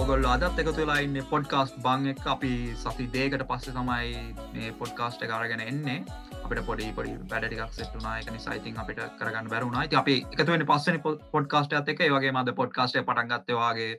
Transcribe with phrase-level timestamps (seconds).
[0.00, 2.22] ඔගොල්ල අදත් එකතු වෙලා ඉන්න පොඩ්කාස්ට් බං එක.
[2.34, 2.50] අපි
[2.82, 4.10] සති දේකට පස්ස තමයි
[4.54, 5.98] මේ පොඩ්කාස්ට කාරගෙන එන්නේ.
[6.42, 11.00] අපට පොඩි පොඩි වැඩටික් සෙට්ුනා එක නිසායිතින් අපිට කරගන්න බැරුණා ති අපි එකතුවෙන පස්සන
[11.32, 13.92] පොඩ්කාස්ට ඇත එක වගේ මද පොඩ්කාස්ටය පටන්ගත්තවාගේ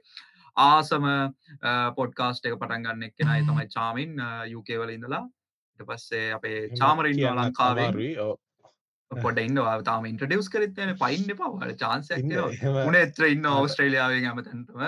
[0.58, 1.08] ආසම
[1.98, 4.22] පොඩ්කාස්ට එක පටන්ගන්න එක්කෙනයි තමයි චාමින්
[4.54, 5.24] යුකේවල ඉඳලා.
[5.78, 8.28] ට පස්සේ අපේ චාමරින් ලංකාවේ
[9.12, 9.78] පොඩ ඉන්නවා.
[9.84, 12.12] තාම ඉන්ට්‍රඩියස් කරත්තන පයින්න පවට චාන්සක්
[12.84, 14.82] උන එත්‍ර ඉන්න ඔස්ට්‍රේලියාවෙන් ඇමතැන්ටම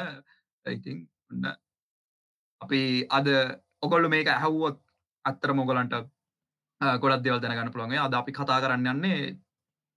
[0.65, 1.49] ඉතින් ඔන්න
[2.61, 3.27] අපි අද
[3.81, 4.79] ඔකොල්ලු මේක ඇහවුවොත්
[5.25, 5.95] අත්තර මොගලන්ට
[7.03, 9.19] ගොඩක් දෙවල් දැනගන්න පුළුවන්ගේ අද අපි කතා කරන්න යන්නේ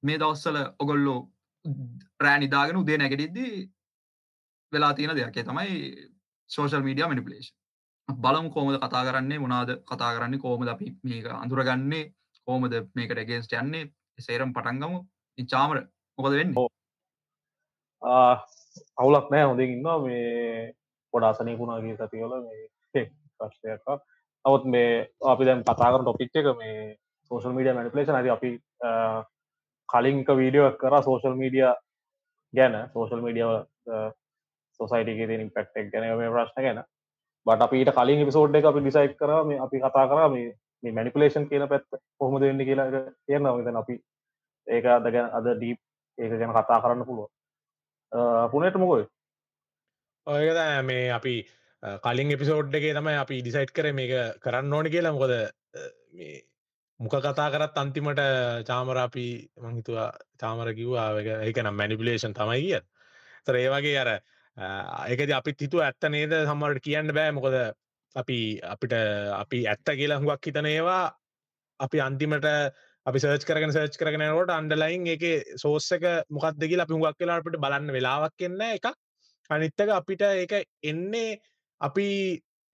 [0.03, 1.21] මේ දවස්සල ඔගොල්ලෝ
[2.25, 3.55] රෑ නිදාගෙන උදේ නැගටිද්දී
[4.73, 5.45] වෙලා තියෙන දෙයක්ේ.
[5.45, 5.75] තමයි
[6.51, 7.55] සෝෂල් මීඩිය මනිපලේෂන්
[8.09, 12.05] බලමු කෝමද කතා කරන්නේ මොනාද කතා කරන්නේ කෝමද අපි මේක අඳුරගන්නේ
[12.49, 14.99] කෝමද මේකට ගෙන්ස්ට යන්නේ සේරම් පටන්ගමු
[15.49, 15.79] චාමර
[16.19, 16.55] මොකද වෙන්න?
[18.99, 19.99] අවුලක් නෑ හොඳින් ඉන්නවා.
[20.01, 20.75] මේ
[21.15, 23.07] පොඩාසනයකුණාගේ සතිවල මේ
[23.39, 23.87] ප්‍රශ්නයක්
[24.45, 24.91] නවත් මේ
[25.25, 26.97] අපි දැන් කතාකර ටොපික් එක මේ
[27.31, 28.51] සෝෂල් මීඩිය මැනිපලේෂන් ඇති අපි
[29.89, 31.69] කලින්ක වීඩියෝ කර සෝෂල් මීඩිය
[32.55, 33.47] ගැන සෝෂල් මීඩිය
[34.81, 36.83] සොසයිටගේ තිනින් පැක්ටක් ගැන මේ ප්‍රශ්න ගැන.
[37.47, 41.69] බට අපිට කලින් පිසෝඩ් එක අපි ඩිසයි් කර මේ අපි කතා කර මේ මැනිපලේෂන් කියන
[41.69, 42.91] පැත් කොහොමද වෙන්න කියලා
[43.25, 43.99] කියන්න විතන අපි
[44.67, 45.81] ඒක අද ගැන අද ඩීප්
[46.19, 47.29] ඒක ගැන කතා කරන්න පුළුව
[48.53, 49.11] පුනට මොකොයි
[50.27, 51.37] ඔයකද මේ අපි
[51.83, 55.13] කලින් එපිසෝඩ් එකේ තමයි අපි ඩිසයිට් කර මේක කරන්න ඕන කියලා.
[55.13, 55.33] මොකද
[56.13, 56.43] මේ
[57.01, 58.21] මුක කතා කරත් අන්තිමට
[58.65, 59.27] චාමර අපි
[59.59, 61.09] මංහිතුවා චාමර කිව්වා
[61.43, 62.81] එක නම් මැනිපිලේෂන් තමයි කිය
[63.45, 64.11] තර ඒ වගේ අර
[64.57, 67.33] ඒකද අපිත් හිතුව ඇත්ත නේද සම්මට කියන්න බෑ.
[67.33, 67.57] මොකද
[68.17, 68.93] අපි අපිට
[69.35, 71.13] අපි ඇත්ත කියලා හුඟක් හිතන ඒවා
[71.81, 72.47] අපි අන්තිමට
[73.07, 75.25] අපි සර්ච් කරගෙන සර්ච් කරගෙනකොට අන්ඩලයින් එක
[75.57, 78.93] සෝස් එක මොකක් දෙකි අපි හුඟක් කියලා අපිට බලන්න වෙලාවක් එන්න එකක්
[79.51, 80.53] අනිත්තක අපිට ඒක
[80.85, 81.41] එන්නේ
[81.81, 82.09] අපි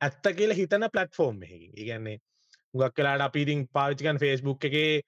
[0.00, 2.18] ඇත්ත කියල හිතන පලට්ෆෝර්ම් එහකින් ඉගන්නේ
[2.74, 5.02] හුඟක් කලාට අපිඉතින් පාවිචිකන් ෆෙස්බුක් එකේ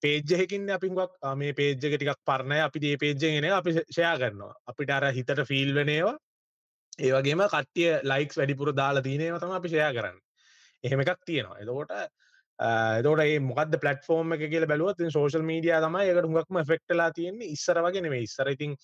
[0.00, 4.54] පේජ්ජහකින් අපිගක් මේ පේජ්ජක ටිකක් පරණය අපි ඒ පේජ්ජගෙන අපි ෂයා කරනවා.
[4.68, 6.16] අපිට අර හිතට ෆිල් වනේවා
[6.98, 10.20] ඒවගේම කට්ටිය ලයික්ස් වැඩිපුර දාලා තියනව තම අපි ෂයා කරන්න.
[10.84, 11.58] එහෙම එකක් තියෙනවා.
[11.60, 11.90] එතකොට
[12.58, 17.80] එතෝට ඒ මොකද පලටෆෝර්ම් එක කියල බැලුවත් සෝශල් මීඩිය තමයි එකට හුඟක්ම ෆෙක්ටලා තියෙන්නේ ඉස්සර
[17.84, 18.76] වගේ නෙවේ ඉස්සර ඉතින්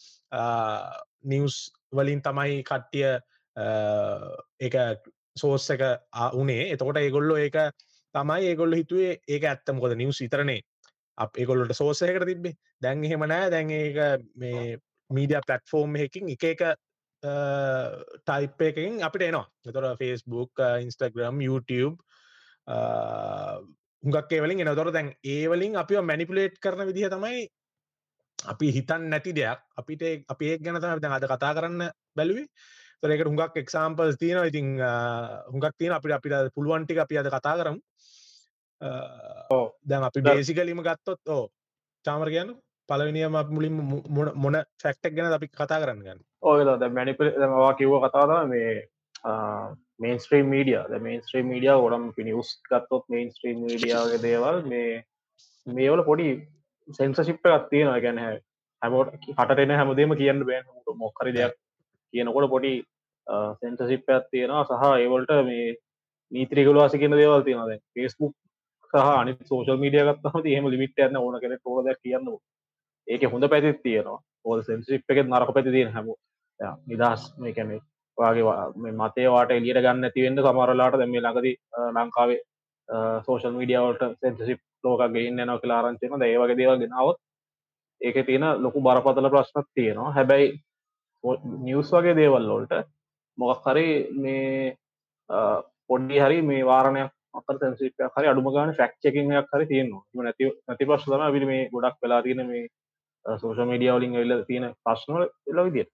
[1.25, 1.57] නිවස්
[1.93, 3.09] වලින් තමයි කට්ටිය
[4.61, 4.77] එක
[5.37, 5.83] සෝස් එක
[6.37, 6.69] උනේ.
[6.75, 7.57] එතකොට ඒගොල්ලෝ ඒක
[8.15, 10.61] තමයි ඒගොල්ල හිතුවේ ඒක ඇත්තමකොද නිවස් ඉතරනේ
[11.19, 12.57] අප ඒගොල්ලට සෝසයකට තිබ්බේ.
[12.83, 13.51] දැන් එහෙම නෑ.
[13.51, 13.97] දැන් ඒක
[14.37, 14.79] මේ
[15.11, 16.63] මීඩිය පලටෆෝර්ම් එකින් එක එක
[17.23, 19.47] ටයිප් එකකින් අපිට එනවා.
[19.67, 21.97] එතොර ෆස්බුක් ඉන්ස්ටග්‍රම් YouTube
[24.03, 27.49] හුඟක් ඒවලින් එනතොර දැන් ඒවලින් අපි මැනිපුලේට් කරන විදිහ තමයි
[28.39, 29.61] අපි හිතන් නැති දෙයක්.
[29.77, 32.49] අපිට අපි ඒ ගැන තම අද කතා කරන්න බැලුවේ.
[33.03, 34.75] තොරකට හුඟක් එක්සාම්පල් තියෙන ඉතින්
[35.53, 37.81] හුඟක් තියෙන අපිට අපිට පුළුවන්ටික අපි අද කතා කරමු
[38.83, 41.45] දැන් අපි බේසිකලීම ගත්තොත් ඕ
[42.05, 42.55] චාමර කියන්න
[42.89, 43.75] පලවිනියම මුලින්
[44.37, 46.21] මොන ෆැක්ටක් ගැන අපි කතා කරන්න ගන්න?
[46.43, 46.55] ඕ
[46.91, 47.23] මැනිප
[47.55, 48.73] වා කිව්ව කතාද මේ
[50.01, 55.05] මේන්ස්ත්‍රීම් මීඩිය මේන්ස්ත්‍රීම් මීඩිය ගොඩම් පිනිියස් ගත්තොත් මේන්ස්ත්‍රීම් මීඩියාගේ දේවල් මේ
[55.67, 56.29] මේවල පොඩි
[56.89, 58.23] සෙන්සශිප්ප ගත්තියෙන ගැන
[58.83, 60.67] හැමෝට කටන හැමදේම කියන්න බෑන්.
[60.97, 61.55] මොක්කරි දෙයක්
[62.15, 62.75] කියනකොට පොඩි
[63.61, 65.67] සෙන්සසිප් ඇත්තියෙනවා සහ ඒවලට මේ
[66.33, 68.35] නීත්‍රිකලවාසි කියන දේවල් තියෙනද ෆෙස්බුක්
[68.95, 72.29] සහ අනි සෝෂල් මීඩිය ගත්තම එහෙම ලිමිට යන්න ඕන කෙන ෝද කියන්න
[73.09, 74.21] ඒක හොඳ පැතිත් තියෙනවා.
[74.45, 76.13] ඕල් සෙන්සිප් එකෙත් නරක පැති තියෙන හැම
[76.91, 77.79] නිදහස් මේ කැනෙ
[78.19, 81.49] වගේ මතේවාට එලියට ගන්න ඇතිවෙන්න සමරලාට දැම ලඟද
[81.97, 82.41] ලංකාවේ
[83.27, 87.19] සෝෂල් මීඩියාවට සෙන්සිප් ලෝක ගෙන්න නව කියලාරංචයන ඒවගේ දේවල් ගෙනාවත්
[88.01, 90.13] ඒක තියෙන ලොකු බරපතල ප්‍රශ්නත් තියෙනවා.
[90.13, 90.49] හැබැයි
[91.67, 92.73] නිවස් වගේ දේවල්ලොල්ට
[93.39, 93.89] මොකක් හරි
[94.23, 94.77] මේ
[95.89, 100.05] පොඩ්ඩි හරි මේ වාරණයක් අකර සැන්සිප හරි අඩුම ගන ෆක්්චකින්යක් හරි තියෙනවා.
[100.21, 102.69] නැති නැති ප්‍රශ්ලම විි මේ ගොඩක් වෙලා තියෙන මේ
[103.27, 105.91] සෝෂ මීඩියවලින් වෙල්ල තියෙන ප්‍රශ්නවල එල විදිට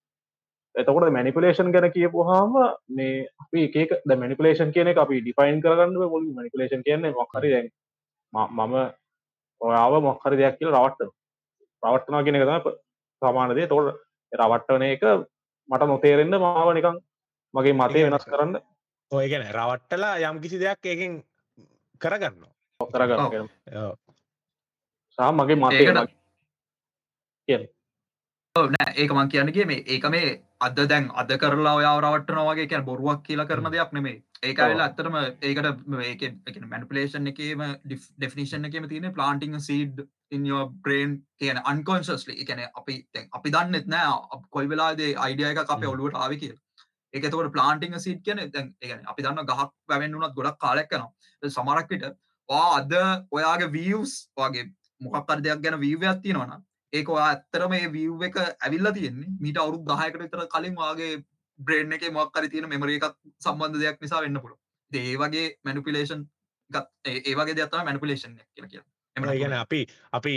[0.75, 2.55] එතකොට මැනිපලේෂන් ගැන කියපුහාම
[2.91, 7.71] මේ අපි ඒක ද මනිපලේෂන් කියන අපි ඩිෆයින් කරගන්න මුල මනිපලේෂන් කියන්නේ මොක්හරි දැන්
[8.33, 8.75] මම
[9.61, 11.11] ඔයාව මොක්හරි දෙයක් කියල රවට්ට
[11.83, 12.71] රවට්ටනා කියෙන තම
[13.23, 13.99] සමානදේ තෝට
[14.33, 15.05] රවට්ටන එක
[15.69, 16.99] මට නොතේරෙන්න්න මාව නිකං
[17.55, 18.61] මගේ මතය වෙනස් කරන්න
[19.13, 21.13] ඔය ගැන රවට්ටලා යම් කිසි දෙයක් ඒකින්
[22.01, 22.45] කරගන්න
[22.81, 23.49] කරගන්න
[25.19, 25.57] සහ මගේ
[28.57, 33.25] නෑ ඒක මං කියන්නගේ මේ ඒක මේ අද දැන් අද කරලා ඔයාවරවටන වගේ කියන් බොරුවක්
[33.25, 39.61] කියලා කරන දෙයක් නෙමේ ඒක වෙලා ඇත්තරම ඒකට ඒක මැනිපලේෂන් එකම ඩෙෆිනිෂන් එකම තියෙන ප්ලාන්ටිං
[39.63, 43.03] සීඩ් ඉන්ෝ බ්‍රේන් කියන අන්කොන්සස්ලි එකන අපි
[43.33, 46.57] අපි දන්නෙත් නෑ කොයි වෙලාදේ අයිඩිය එක අපේ ඔලුවට ආවි කිය
[47.15, 48.41] එකතවට ප්ලාන්ටිං සිට් කියන
[49.07, 52.09] අපි දන්න ගහක් වැැවෙන් වුනත් ගොඩක් කාලෙක්කනවා සමරක්විට
[52.49, 52.93] වා අද
[53.31, 54.67] ඔයාගේ වීවස් වගේ
[55.01, 56.55] මොකක්කර දෙයක් ගැන වීවයක් තියෙනවන
[56.93, 61.13] ඒක ඇත්තරම මේ විව් එක ඇවිල්ලා තියෙන්නේ මීට අවුරුදු 10කට විතර කලින් වාගේ
[61.59, 64.61] බ්‍රේන් එකේ මොකක් හරි තියෙන මෙමරි එකක් සම්බන්ධ දෙයක් නිසා වෙන්න පුළුවන්.
[64.93, 66.23] ඒ වගේ මැනිපියුලේෂන්
[67.07, 69.39] ඒ වගේ දෙයක් තමයි මැනිපියුලේෂන් එක කියලා කියන්නේ.
[69.39, 69.81] ගැන අපි
[70.13, 70.35] අපි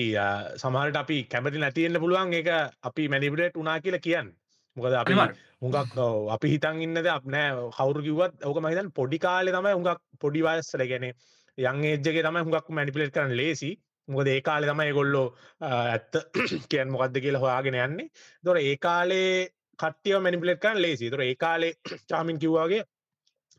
[0.57, 2.51] සමහරට අපි කැමති නැතියෙන්න්න පුළුවන් එක
[2.83, 4.35] අපි මැනිපිටේට් උනා කියලා කියන්න
[4.77, 5.13] මොකද අපි
[5.62, 5.97] හුඟක්
[6.29, 7.69] අපි හිතන් ඉන්නද අප නෑ.
[7.71, 12.69] කවරු කිවත් ඕක මහිතන් පොඩි කාලෙ තමයි හුඟක් පොඩි වයස්සල ගැන යං ඒජ්ජගේ තමයි හුඟක්
[12.71, 13.71] මැනිපිලේට් කරන්න ලේසි.
[14.07, 15.27] මොකද ඒ කාලේ තමයි ගොල්ලෝ
[15.62, 16.13] ඇත්ත
[16.71, 18.07] කියන් මොකක්ද කියලා හොයාගෙන යන්නේ.
[18.44, 21.09] දොර ඒ කාලේ කට්ටිය මැනිපිලෙට් කරන්න ලේසි.
[21.09, 21.73] තොර ඒ කාලේ
[22.09, 22.83] චාමින් කිව්වාගේ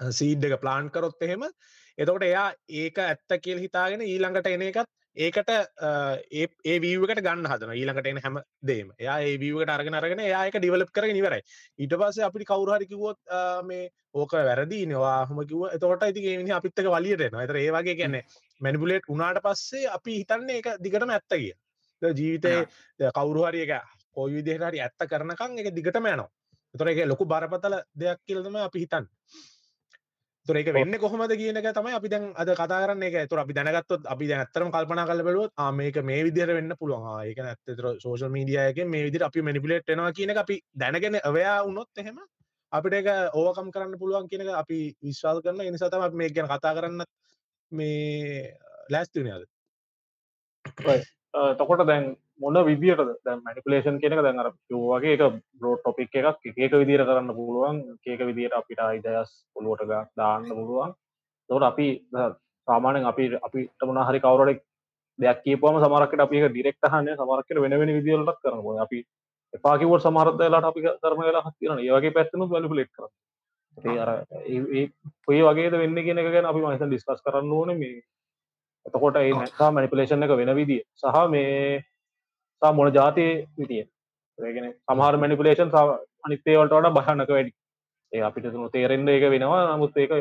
[0.01, 1.45] සීඩ් එක ප්ලාන් කරොත් එහෙම.
[1.99, 5.51] එතකොට එයා ඒක ඇත්ත කියල් හිතාගෙන ඊළඟට එන එකත් ඒකට
[6.33, 10.91] ඒ වීවකට ගන්න හදන ඊළඟට එන හැම දේම එයා ඒ වීවට අරගෙන අරගෙන ඒක ඩිවලප්
[10.91, 11.43] කරගෙන නිවරයි
[11.79, 13.19] ඊට පස්සේ අපිට කවුරහරිකිවොත්
[13.65, 18.25] මේ ඕක වැරදි නවා හම කිව තොට ඉතිගේ අපිත්තක වලියට නොතර ඒවාගේ කියන්නේ
[18.61, 21.53] මැනිපුලේට් උනාට පස්සේ අපි හිතන්නේ එක දිගටම ඇත්ත කිය
[22.03, 22.55] ජීවිතය
[23.11, 23.83] කවුරුහරි එක
[24.13, 26.29] කොයි විදිහට හරි ඇත්ත කරනකං එක දිගටම යනවා.
[26.75, 29.05] තොර එක ලොකු බරපතල දෙයක් කියලතම අපි හිතන්
[30.47, 33.03] තුර එක වෙන්න කොහොමද කියනක තමයි අපි දැන් අද කතා කරන්න.
[33.03, 37.07] එක තුර අපි දැනගත්තොත් අපි දැන් ඇත්තරම කල්පනා කල බලුවොත් මේක මේ විදිහට වෙන්න පුළුවන්.
[37.23, 42.19] ඒක නැත්තතර සෝෂල් මීඩියයක මේ විදිහට අපි මැනිපුලේට් වෙනවා කියන අපි දැනගෙන අවයා වුණොත් එහෙම
[42.73, 47.05] අපිට එක ඕවකම් කරන්න පුළුවන් කියනක අපි විශ්වාස කරන නිසා තම මේ ගැන කතා කරන්න
[47.73, 48.57] මේ
[48.91, 49.47] ලෑස්තිනයාද
[51.57, 53.01] තකොට දැන් මොන විදිට
[53.39, 55.23] මනිපලේෂන් කෙනක දැන් අර වගේ එක
[55.59, 56.41] බ්‍රෝඩ් ටොපික් එකක්.
[56.57, 57.79] ඒක විදිර කරන්න පුළුවන්.
[58.07, 60.95] ඒක විදියට අපිට අයිදයස් පොළුවටග දාන්න පුළුවන්.
[61.51, 61.89] තොට අපි
[62.69, 64.63] සාමානෙන් අපි අපිට මොන හරි කවරෙක්
[65.19, 69.05] දෙයක් කියපම සමරකට අපි ඩිරෙක්ට හන්න සමරකට වෙන වෙන විදිලටක් කරන අපි
[69.55, 73.07] එපාකිවට සමරතලාට අපි කරන වෙලා හතිරන ඒවගේ පැත්තනු වැලි ලෙක් කර
[75.29, 78.03] ඔය වගේ වෙන්න කියෙන ගැන අපි මහිත ඩිස්කස් කරන්න ඕන මේ.
[78.87, 80.83] එතකොට ඒ නැසා මනිපලේෂන් එක වෙන විදිිය.
[80.95, 81.85] සහ මේ
[82.73, 83.83] මොන ජාතිය විතිය
[84.39, 85.75] ඒගෙන සමහර මැනිපුලේෂන්
[86.25, 87.53] අනිත්තේවලට වඩ භයනක වැඩි.
[88.13, 89.63] ඒ අපිට තුනු තේරෙන්ඩ එක වෙනවා.
[89.71, 90.13] නමුත් ඒක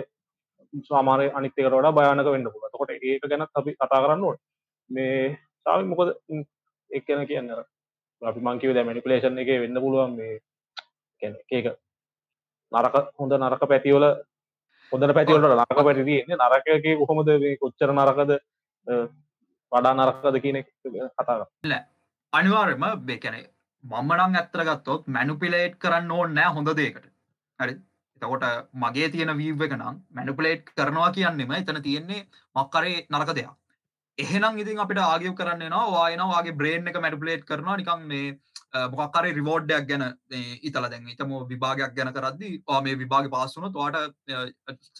[0.83, 4.41] සාමාරය අනිත්තකට වඩ භයානක වෙන්න පුල තකොට ඒක ගැන අපි කතා කරන්න ඕට
[4.89, 6.09] මේ සාවි මොකද
[6.91, 7.53] එක්කන කියන්න
[8.21, 10.33] අපි මංකිව දැ මැනිපලේෂන් එක වෙන්න පුළුවන් මේ
[11.21, 11.65] ඒක
[12.71, 14.05] නරක හොඳ නරක පැතිවල
[14.91, 17.31] හොඳට පැතිවලට නරක පැටිතියන්නේ නරකගේ කොහොමද?
[17.59, 18.31] කොච්චර නරකද?
[19.71, 21.37] වඩා නරකද කියන කතා
[22.33, 23.37] අනිවාර්යම බේකැන
[23.83, 27.07] මම්මනං ඇත්තර ගත්තොත් මැනුපිලේට් කරන්න ඕන්න නෑ හොඳ දේකට
[27.59, 27.73] හරි?
[28.21, 28.45] එතකොට
[28.75, 32.21] මගේ තියෙන වීව එක නම් මැනුපලේට් කරනවා කියන්නෙම එතන තියෙන්නේ
[32.55, 33.51] මක්කරේ නරක දෙයක්.
[34.17, 37.77] එහෙනම් ඉතින් අපිට ආගිය කරන්න නවා වායනවාගේ බ්‍රේන් එක මැඩිපලේට් කරනවා.
[37.77, 38.27] නිකං මේ
[38.91, 40.03] මොකක්කර රිවෝඩ්ඩයක් ගැන
[40.61, 42.51] ඉතල දැන් ඉතම විභාගයක් ගැන කරදදි
[42.81, 43.97] මේ විභාග පාසුන තුවාට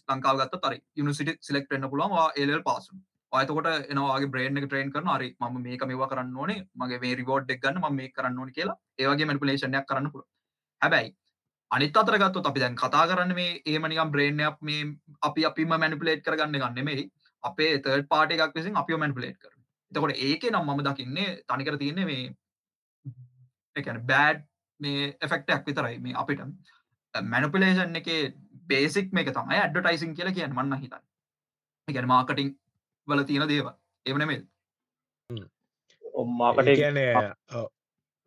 [0.10, 5.08] ලංකාව ගත්ත තර යුනිසිට සිලෙක්ට එන්න පුළුවන් ඒල් පාසුන් අයතකොට එනවාගේ බ්‍රේන් එක ට්‍රේන් කරන
[5.08, 6.60] අරි ම මේක මේවා කරන්න ඕනේ.
[6.76, 10.28] මගේ මේ රිවෝඩ් එක් ගන්න ම මේ කරන්න ඕන කියලා ඒවගේ මැනිපුලේෂනයක් කරන්න පුළ
[10.82, 11.16] හැබැයි
[11.72, 14.84] අනිත් අතරගත්තු අපි දැන් කතා කරන්න මේ ඒමනිකම් බ්‍රේන්යක් මේ
[15.22, 17.10] අපි අපිම මැනිපුලේට් කරගන්න ගන්න මේ
[17.44, 19.54] අපේ තර්ඩ පාට එකක් විසින් අපි මැනිපුලේට් කර
[19.92, 22.24] එතකොට ඒක නම් මම දකින්නේ තනිකර තියන්නේ මේ
[23.76, 24.44] එකන බෑඩ්
[24.80, 26.42] මේ එෆෙක්ටක් විතරයි මේ අපිට.
[27.14, 28.10] මැනිපුලේෂන් එක
[28.68, 31.04] බේසික් මේක තමයි ඇඩ්ඩටයිසින් කියලා කියන්න මන්න හිතන්න.
[31.88, 32.52] ගැන මාකටිං
[33.12, 33.70] වල තියෙන දේව
[34.06, 34.42] එවනෙමෙල්
[36.36, 37.14] මාකට කියන්නේ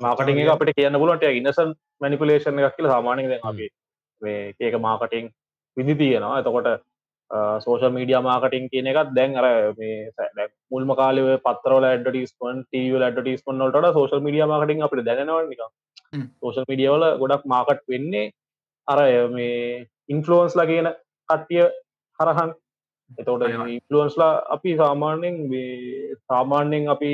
[0.00, 3.68] මාකටිං එක අපට කියන්න පුලට ඉන්නසන් මැනිපුලේෂන් එකක් කියල සාමානය ද අපි
[4.60, 5.30] ඒක මාකටිං
[5.76, 6.40] විදි තියෙනවා.
[6.40, 6.68] එතකොට
[7.60, 13.90] සෝෂල් මීඩිය මාකටින් කියන එකත් දැන් අර මේ මුල්ම කාලව පත්තරල ඩටිස්මන් ටීවල ඩටිස්මන් නොට
[13.92, 15.62] සෝෂල් මීඩිය මාකටින් අපට දැනවානික
[16.40, 18.32] සෝෂල් මීඩියවල ගොඩක් මාකට් වෙන්නේ
[18.88, 19.00] අර
[19.30, 20.90] මේ ඉන්ෆලුවන්ස් ලා කියන
[21.28, 21.64] කට්ටිය
[22.18, 22.52] හරහන්
[23.10, 25.36] එතවට ඉන්ෆලුවන්ස්ලා අපි සාමාන්‍යෙන්
[26.28, 27.10] සාමාන්‍යෙන් අපි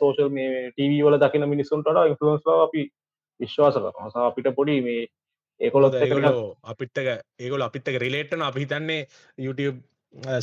[0.00, 2.82] සෝෂල් මේ ටීවී වල දකින මිනිස්සුන්ට ඉන්ෆලුවන්ස්ලා අපි
[3.40, 4.26] විශ්වාස කරනවා.
[4.26, 5.06] අපිට පොඩි මේ
[5.60, 5.94] ඒකොලොත්
[6.72, 7.08] අපිත්තක
[7.38, 9.06] ඒකොල අපිත්තක රිලේට්න අපි හිතන්නේ
[9.38, 9.78] YouTube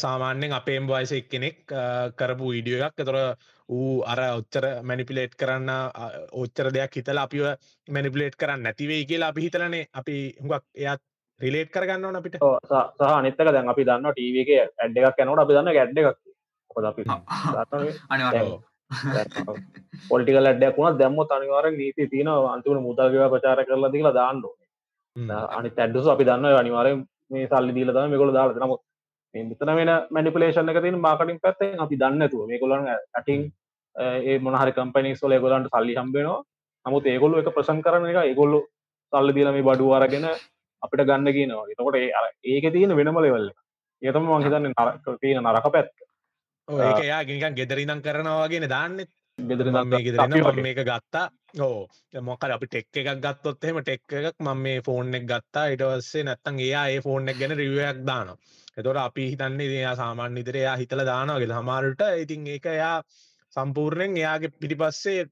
[0.04, 1.58] සාමාන්‍යෙන් අපේම් වයස එක්කෙනෙක්
[2.20, 3.06] කරපු ඉඩිය එකක්.
[3.06, 3.18] තොර
[3.70, 5.70] ඌ අර ඔච්චර මැනිපිලේට් කරන්න
[6.44, 7.46] ඔච්චර දෙයක් හිතල අපිව
[7.88, 9.88] මැනිපිලේට් කරන්න නැතිවෙයි කියලා අපි හිතලනේ.
[9.94, 11.02] අපි හුඟක් එයත්
[11.40, 12.40] රිලේට් කරගන්න ඕන අපිට.
[12.64, 16.10] සහ අනිත්තක දැන් අපි දන්න ටීව එක ඇඩ් එකක් යනට අපි දන්න ගැඩ් එකක්
[16.72, 17.04] ඔොද අපි
[20.10, 24.42] පොලිටිකල් ඇඩ්ඩයක් වුණ දැම්ම අනිවාරෙන් නීති තියන අන්තිමට මුදල්ගව ප්‍රචාර කරලා දිලා දාන්න
[25.52, 28.82] අනි තැඩ්ඩුස අපි දන්න අනිවාරෙන් මේ සල්ලි දීල තම මේකොල දාල නමුත්
[29.36, 33.42] මෙතන වෙන මැනිපලේෂන් එක තින මාකටින් පැත්තේ අපි දන්නතුව මේ කොලන් ඇටින්
[34.26, 36.42] ඒ මොනහරි කම්පනි සොල ගොලන්ට සල්ලි හම්බෙනවා
[36.86, 38.60] නමුත් ඒගොල්ලු එක ප්‍රසං කරන එක ඒගොල්ලු
[39.14, 40.28] සල්ලි දීල මේ බඩු අරගෙන
[40.88, 41.66] අපිට ගන්න කියනවා.
[41.68, 43.48] එතකොට ඒක තියෙන වෙනම ලෙවල්ල
[44.02, 45.94] ඒතම මංහිතන්න නරක තියෙන නරක පැත්ත.
[46.68, 49.72] ඒක යා ගෙනිකන් ගෙදරිනම් කරනවාගෙන දාන්නෙත් ගෙදර
[50.58, 51.26] මේක ගත්තා.
[51.60, 51.88] ඕ
[52.22, 55.66] මොකර අපි ටෙක් එකක් ගත්තොත් එහෙම ටෙක් එකක් මම මේ ෆෝන් එක ගත්තා.
[55.74, 58.38] ඉටවස්සේ නැත්තන් එයා ඒ ෆෝන් එක ගැන රිවයක් දානවා.
[58.78, 62.98] එතොට අපි හිතන්නේ එයා සාමාන්‍ය විතර එයා හිතල දානවාගේ හමාරට ඉතින් ඒක එයා
[63.54, 65.26] සම්පූර්ණයෙන් එයාගේ පිටිපස්සේ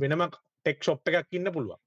[0.00, 1.83] වෙනම ටෙක් ශොප් එකක් ඉන්න පුළුවන්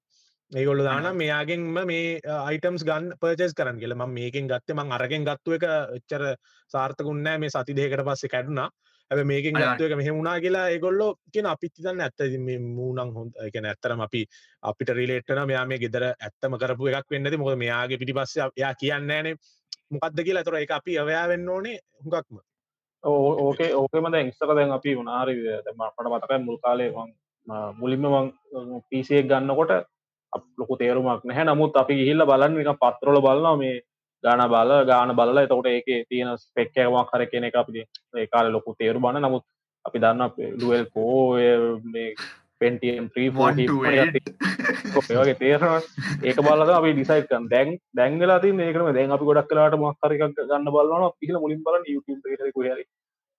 [0.52, 3.96] ඒගොල්ල දාන මෙයාගෙන්ම මේ අයිටම්ස් ගන්න පර්චස් කරන්න කියල.
[3.96, 5.66] ම මේකෙන් ගත්තේ මං අරගෙන් ගත්තුව එක
[5.98, 6.24] එච්චර
[6.72, 8.70] සාර්ථකුන්නෑ මේ සති දෙකට පස්සේ කැඩුනා.
[9.12, 12.24] ඇ මේකින් ගත්තුව එක මෙහෙමුණනා කියලා ඒගොල්ලො කියෙන අපිතිතන්න ඇත්ත.
[12.78, 14.22] මූනං හොඳ එක ඇත්තරම අපි
[14.64, 19.36] අපිට රිලේට්න මෙයා මේ ගෙදර ඇත්තම කරපු එකක් වෙන්නද මොද මෙයාගේ පිටි පස්ස යා කියන්නේනේ
[19.92, 20.44] මොකක්ද කියලා.
[20.44, 21.76] තොර එක අපි අවයා වෙන්න ඕනේ
[22.06, 22.40] හුඟක්ම.
[23.04, 25.38] ඕකේ ඕකෙමද එක්ස්තක දැන් අපි වනාරි
[25.76, 26.90] මට මතකයි මුල් කාලේ
[27.80, 28.32] මුලින්ම
[28.90, 29.76] පිසියක් ගන්නකොට
[30.58, 31.46] ලොකු තේරුමක් නැහැ.
[31.46, 33.78] නමුත් අපි ගිහිල්ල බලන්න එක පත්‍රොල බලන්නවා මේ
[34.24, 39.22] ගාන බල ගාන බලලා එතකොට ඒක තියෙන ස්පෙක්කවක් හර කෙනෙ අපි ඒකාල ලොකු තේරු බන්න
[39.22, 39.46] නමුත්
[39.86, 41.38] අපි දන්න ඩුවල් පෝ
[42.62, 43.08] පෙන්ටම්
[45.14, 45.84] වගේ තේරන
[46.24, 51.08] ඒක බලද අපි ඩිසයිට්කන් දැන් දැංගලා ති ඒකම දැන් අපි ගොඩක් කලාට මක්කරක් ගන්න බලන
[51.20, 52.18] පිහිල මුලින් බල යුතුර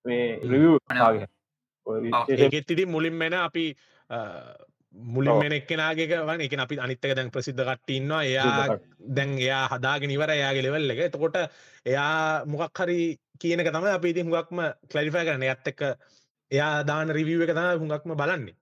[0.04, 1.26] මේ රිවගේ
[2.62, 3.66] ඉති මුලින් මෙන අපි
[4.98, 8.78] මුලින් මෙන එක්කෙනගේ වන් එක අපි අනිත්තක දැන් ප්‍රසිද්ධ කට්ටඉන්නවා එයා
[9.10, 11.00] දැන් එයා හදාගෙන ඉවර එයාගේ ලෙවල් එක.
[11.08, 11.36] එතකොට
[11.86, 15.80] එයා මොකක් හරි කියනක තම අපි ඉති හුඟක්ම කලරිෆය කරන ඇත්ත එක
[16.50, 18.56] එයා දාන රිවිව එක තම හුඟක්ම බලන්නේ.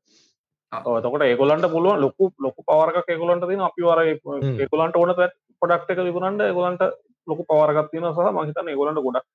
[0.72, 4.00] තකොට ඒගොලන්ට පුළුවන් ලොකු ලොකු පවරක එකොලන්ට තින අපි වර
[4.60, 5.14] එකොලන්ට ඕන
[5.62, 6.82] පොඩක්ට එක විකුණන්ට එකොලන්ට
[7.26, 9.26] ලොකු පවරගත්තින සහ මහිතන ඒගොලන්ට ගොඩක්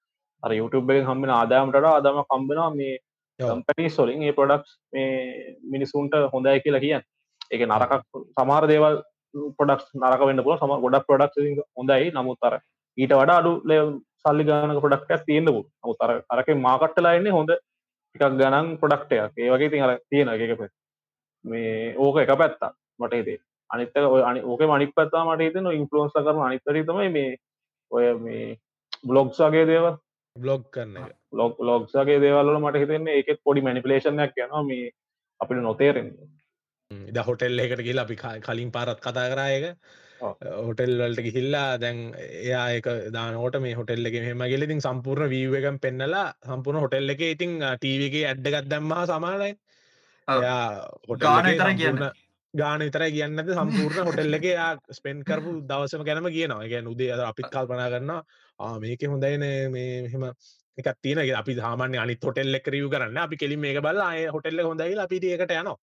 [0.44, 3.00] අර YouTube එකෙන් හම්බෙන ආදායමට ආදාම කම්බෙනවා මේ
[3.44, 7.08] කම්පනී සොලින් ඒ පොඩක්ස් මේ මිනිසුන්ට හොඳයි කියලා කියන්න.
[7.52, 8.04] එක නරකක්
[8.36, 9.02] සමාර දේවල්
[9.58, 11.36] පොඩක් නරක වන්න පුල සම ගොඩක් පොඩක්
[11.78, 12.12] හොඳයි.
[12.12, 12.56] නමුත් අර
[12.98, 13.52] ඊට වඩා අඩු
[14.24, 17.54] සල්ලි ගානක පොඩක්යක් තියෙන්න්නපු නමුත් අර අරක මාකට්ටලාන්නේ හොඳ
[18.16, 20.68] එකක් ගණන් පොඩක්ටයක් ඒ වගේ තින් අර තියෙන එකක
[21.46, 23.40] මේ ඕක එක පැත්තා මට හිතේ.
[23.70, 27.32] අනිත ඔය ඕක මනික් පත්තා මට හිතන ඉන්ෆලෝන්ස කරන අනිතරි තමයි මේ
[27.92, 28.58] ඔය මේ
[29.04, 29.86] බ්ලොග්සගේ දේව
[30.36, 34.64] බ්ලොග් කරන්න ලොක් ලොක්සගේ දේවල්ල මට හිතන්නේ එකෙත් පොඩි මැනිපලේෂනයක් යනවා.
[34.64, 34.92] මේ
[35.42, 36.14] අපිට නොතේරෙන්
[37.16, 39.66] ද හොටෙල් එකට කියලා අපි කලින් පාරත් කතා කරායක
[40.68, 45.80] හොටෙල් වලට ගිහිල්ලා දැන් එයා එක දානෝට මේ හොටෙල් එක මෙම ගෙලඉතින් සම්පූර්ණ වීව එකම්
[45.86, 49.54] පෙන්නලා සම්පූර්ණ හොටෙල් එක ඉතින් ටීවගේ ඇඩ්ඩගත් දැම්මහ සමානයි.
[50.28, 50.66] එයා
[51.10, 52.12] හොටල් කියන්න.
[52.54, 56.68] ගාන විතර කියන්නද සම්පූර්ණ හොටෙල් එක යා ස්පෙන් කරපු දවසම ගැනම කියනවා.
[56.68, 58.24] ගැන උදේ අද අපිත් කල්පනා කරන්න
[58.84, 60.26] මේක හොඳයින මේ මෙහෙම
[60.78, 63.18] එකක් තියන අපි හාමන අනි හොටෙල් එක් රියව කරන්න.
[63.18, 65.78] අපි කෙලින් මේක බල අය හොටෙල්ල හොඳයි අපිට එකට යනවා.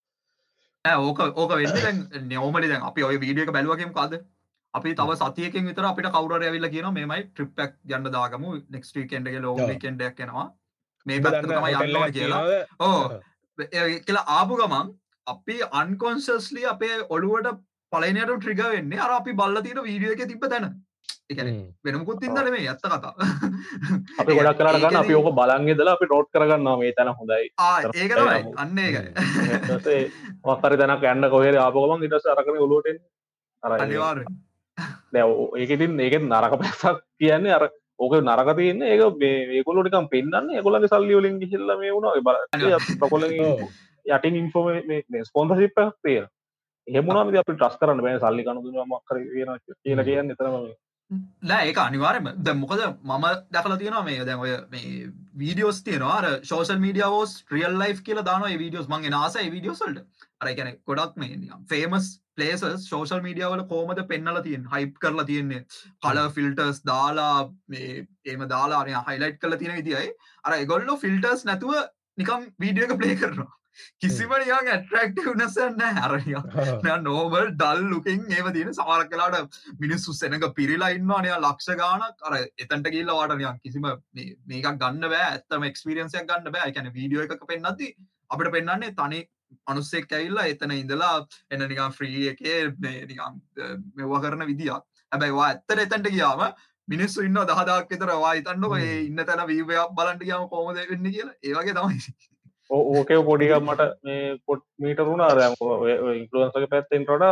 [1.04, 4.18] ඕක ඕක වෙන්න නෝමලි දැන් අපි ඔය වීඩියක බැලුවකම කාද
[4.75, 8.54] අපි තව සතියකින් විතර අපිට කවුර ඇවිල්ල කියන මේමයි ට්‍රිප්ක් ගන්න දාගමු.
[8.70, 10.47] නෙක්ස්ට්‍රී කෙන්ඩගේ ලෝ කෙන්ඩක් කෙනවා
[11.06, 12.42] මේ පැත්තම යන්න කියලා.
[12.80, 13.20] ඕ
[14.06, 14.92] කියලා ආපු ගමන්
[15.26, 17.56] අපි අන්කොන්සස්ලි අපේ ඔළුවට
[17.92, 20.68] පලනයට ට්‍රිග වෙන්නේ අර අපි බල්ල තියෙන වීඩියෝ එක තිබ තැන
[21.84, 23.12] වෙනමුකුත් ඉදල මේ ඇත්ත කතා.
[24.20, 27.50] අපි ගොඩක් කරන්න ගන්න අපි ඕක බලන්ගෙදලා අපි නෝට් කරගන්නවා මේ තැන හොඳයි.
[27.94, 28.16] ඒකයි
[28.56, 29.98] අන්න ඒකයි.
[30.44, 32.98] මක්කරි තැනක් යන්න කොහේ ආපගමන් ඉටස අරකන ඔලුවටෙන්
[33.62, 34.24] අනිවාර
[35.56, 38.82] ඒකඉතින් ඒකෙත් නරක පැසක් කියන්නේ අර ඕක නරක තියන්න.
[38.84, 39.00] ඒක
[39.52, 42.16] ඒකොලොටිකම් පෙන්න්න ඒකොලගේ සල්ලි වලින් ගිහිල්ල මේ වුණා.
[42.22, 43.28] බල කොල
[44.06, 44.66] යටින් ඉන්ෆෝම
[45.24, 46.28] ස්පොන්සසිප්පක් තියෙන
[46.86, 49.50] එහෙමුණම අපි ටස් කරන්න බෑ සල්ලි කනුදුන මක්කර කියන
[49.84, 50.54] කියලා කියන්න එතරම
[51.10, 55.08] නෑ ඒක අනිවාරම ද මොකද මම දැකල තියෙනවා මේ දැන් ඔය මේ
[55.42, 56.32] වීඩියෝස් තියෙනවා.
[56.42, 61.38] ශෝෂල් මීඩියවෝස් රියල් ලයි් කියල දාන වීඩියෝස් මගේ නාස වීඩියෝසල්ට අරකැන ගොඩක් මේ
[61.72, 65.64] ෆේමස් පලේසස් ශෝෂල් මීඩියාවල කෝමද පෙන්නල තියෙන් හයිප් කරලා තියෙන්නේ?
[66.02, 67.36] කල ෆිල්ටර්ස් දාලා
[67.68, 70.10] මේ ඒම දාලාරය හයිලයිට් කල තියෙන විදියි
[70.44, 71.78] අර එගොල්ලො ෆිල්ටර්ස් නැතුව
[72.18, 73.57] නිකම් වීඩියෝ එක ප්ලේ කරනවා.
[74.00, 76.37] කිසිම නියන් ඇටරක්ට වනසන්න අරනිය
[77.06, 82.92] නෝබල් ඩල් ලුකින් ඒම තියෙන සමාර කලාට මිනිස්සු සෙනක පිරිලා ඉන්නවානය ලක්ෂ ගානක් අර එතන්ට
[82.94, 85.25] කියල්ල වාටනයක් කිසිම මේක ගන්න බෑ.
[85.32, 86.70] ඇත්තම එක්ස්පිරියන්සියක් ගන්න බෑ.
[86.70, 87.90] ඇැන වීඩියෝ එකක පෙන්න්නති
[88.30, 89.20] අපිට පෙන්න්නන්නේ තනි
[89.73, 91.14] අනුස්සෙක් ඇවිල්ලා එතන ඉඳලා
[91.50, 92.40] එන්න නිකම් ෆ්‍රී එක
[93.11, 93.38] නිකම්
[93.97, 94.82] මෙවා කරන විදිියක්.
[95.12, 96.42] හැබැයිවා ඇත්තර එතැන්ට කියාම
[96.88, 101.35] මිනිස්සු ඉන්න දහදක් එතර වා ඉතන්න ඔය ඉන්න තැන වීවයක් බලන්ට කියම කෝමද වෙන්න කියලා.
[101.49, 101.99] ඒවගේ තමයි
[102.70, 105.48] ඕකේ පොඩික මට මේ පොට් මීටරුණා දැ
[106.14, 107.25] ඉන්පලුවන්සගේ පැත්තෙන්ටට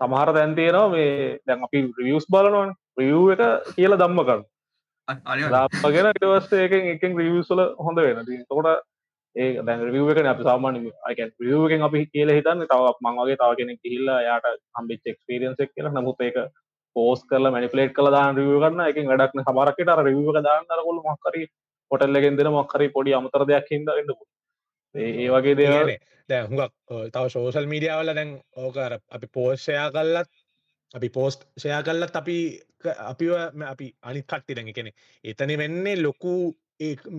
[0.00, 2.72] සමහර දැන් තියෙනවා මේ දැන් අපි රියස් බලනවන්.
[2.98, 3.42] රියව් එක
[3.74, 8.68] කියල දම්ම කරන්න ලාපගෙන ඉටවස්ස එකෙන් එකෙන් රියවස්ල හොඳ වෙන තකොට
[9.36, 10.80] ඒ දැන් රියව එක අප සාමාන
[11.40, 15.90] රියවකෙන් අපි කියල හිතන්න තවක් මංගේ තව කෙනෙක් හිල්ලා යාට හම්බිච් එක්ස්පිරියන්සක් කියල.
[15.90, 16.38] නමුත් ඒක
[16.96, 21.46] පෝස් කරල මනිපලේට් කළ දාන රිය කරන්න එක වැඩක්න සමරකට රියව දාන්න කොල මක්කරී
[21.90, 24.24] පොටල්ලගෙන් දෙන මොක්කරි පොඩි අමතර දෙයක් හිද එන්නපු
[24.94, 25.92] ඒ වගේ දේවල
[26.28, 26.72] දැ හුඟක්
[27.10, 30.30] තව ශෝසල් මීඩියාවල දැන් ඕකර අපි පෝෂයා කල්ලත්
[30.94, 32.36] අපි පෝස්ට් ෂයා කල්ලත් අපි
[33.04, 33.32] අපිව
[33.66, 34.92] අපි අනිත් කට්ටි දැඟ කෙනෙ
[35.24, 36.34] එතන වෙන්නේ ලොකු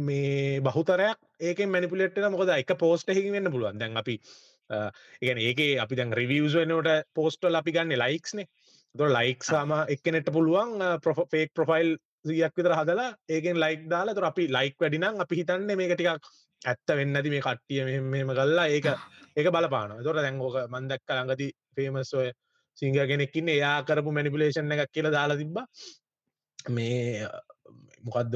[0.02, 3.80] මේ බහුතරයක් ඒක මැනිපුලෙට්න මොකද එක පෝස්ට හිකි වෙන්න පුළුවන්.
[3.80, 4.16] දැන් අපි
[5.22, 8.48] ඉගන ඒක අපි දැන් රිවියස් වෙනට පෝස්ටල් අපි ගන්න ලයික්ස්නේ
[8.96, 14.48] දො ලයික් සාම එක්කනෙට පුළුවන් පොෆේක් ප්‍රොෆයිල් සියක් විතර හදලා ඒකෙන් ලයික් දාලා තුර අපි
[14.50, 16.30] ලයික් වැඩිනම් අපි හිතන්නේ මේක ටිකක්
[16.62, 18.88] ඇත්ත වෙන්නති මේ කට්ටිය මෙම කල්ලා ඒක
[19.38, 22.28] ඒක බලපාන තොට දැංගෝක මන්දක්ක ළඟති ෆේමස් ඔය
[22.78, 25.58] සිංහ කෙනෙක්කින්න එයා කරපු මැනිපුලේෂන් එකක් කියල දාලා තිබ්බ.
[26.70, 27.28] මේ
[28.04, 28.36] මොකක්ද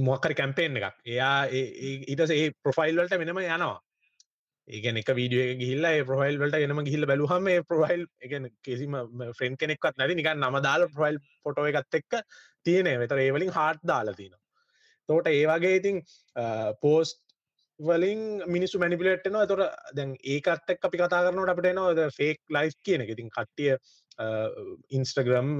[0.00, 0.96] මොක්කරි කැම්පේෙන් එකක්.
[1.06, 3.74] එයා ඊටස ඒ ප්‍රොෆයිල්වලට වෙනම යනවා
[4.68, 8.96] ඒගන එක වීඩිය ගිල්ල ප්‍රොෆයිල් වලට ගෙනම ගිල්ල බැලුහම ප්‍රොෆයිල් එකන කෙසිම
[9.32, 10.14] ෆ්‍රෙන්් කෙනෙක්වත් නැති.
[10.14, 12.22] නික නම දාල ප්‍රොෆයිල් පොටෝ එකත් එක්ක
[12.64, 14.32] තියෙන වෙතර ඒවලින් හාට් දාලා තින
[15.08, 16.00] තෝට ඒවාගේ ඉතින්
[16.80, 17.20] පෝස්ට්
[17.80, 23.02] වලින් මිනිස්සු මැනිපිලට්න තොර දැන් ඒකත් එක් අපි කතා කරනට අපට නවා ෆේක් ලයිස් කියන
[23.02, 23.10] එක.
[23.10, 23.76] ඉතින් කට්ටිය
[24.90, 25.52] ඉන්ස්ටග්‍රම්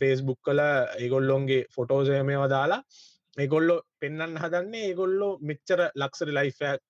[0.00, 0.60] ෆේස්බුක් කල
[1.00, 2.82] ඒගොල්ලොන්ගේ ෆොටෝසයමවා දාලා
[3.36, 6.82] ඒගොල්ලො පෙන්න්න හදන්නේ ඒගොල්ලො මෙච්චර ලක්සරි ලයිෆයක්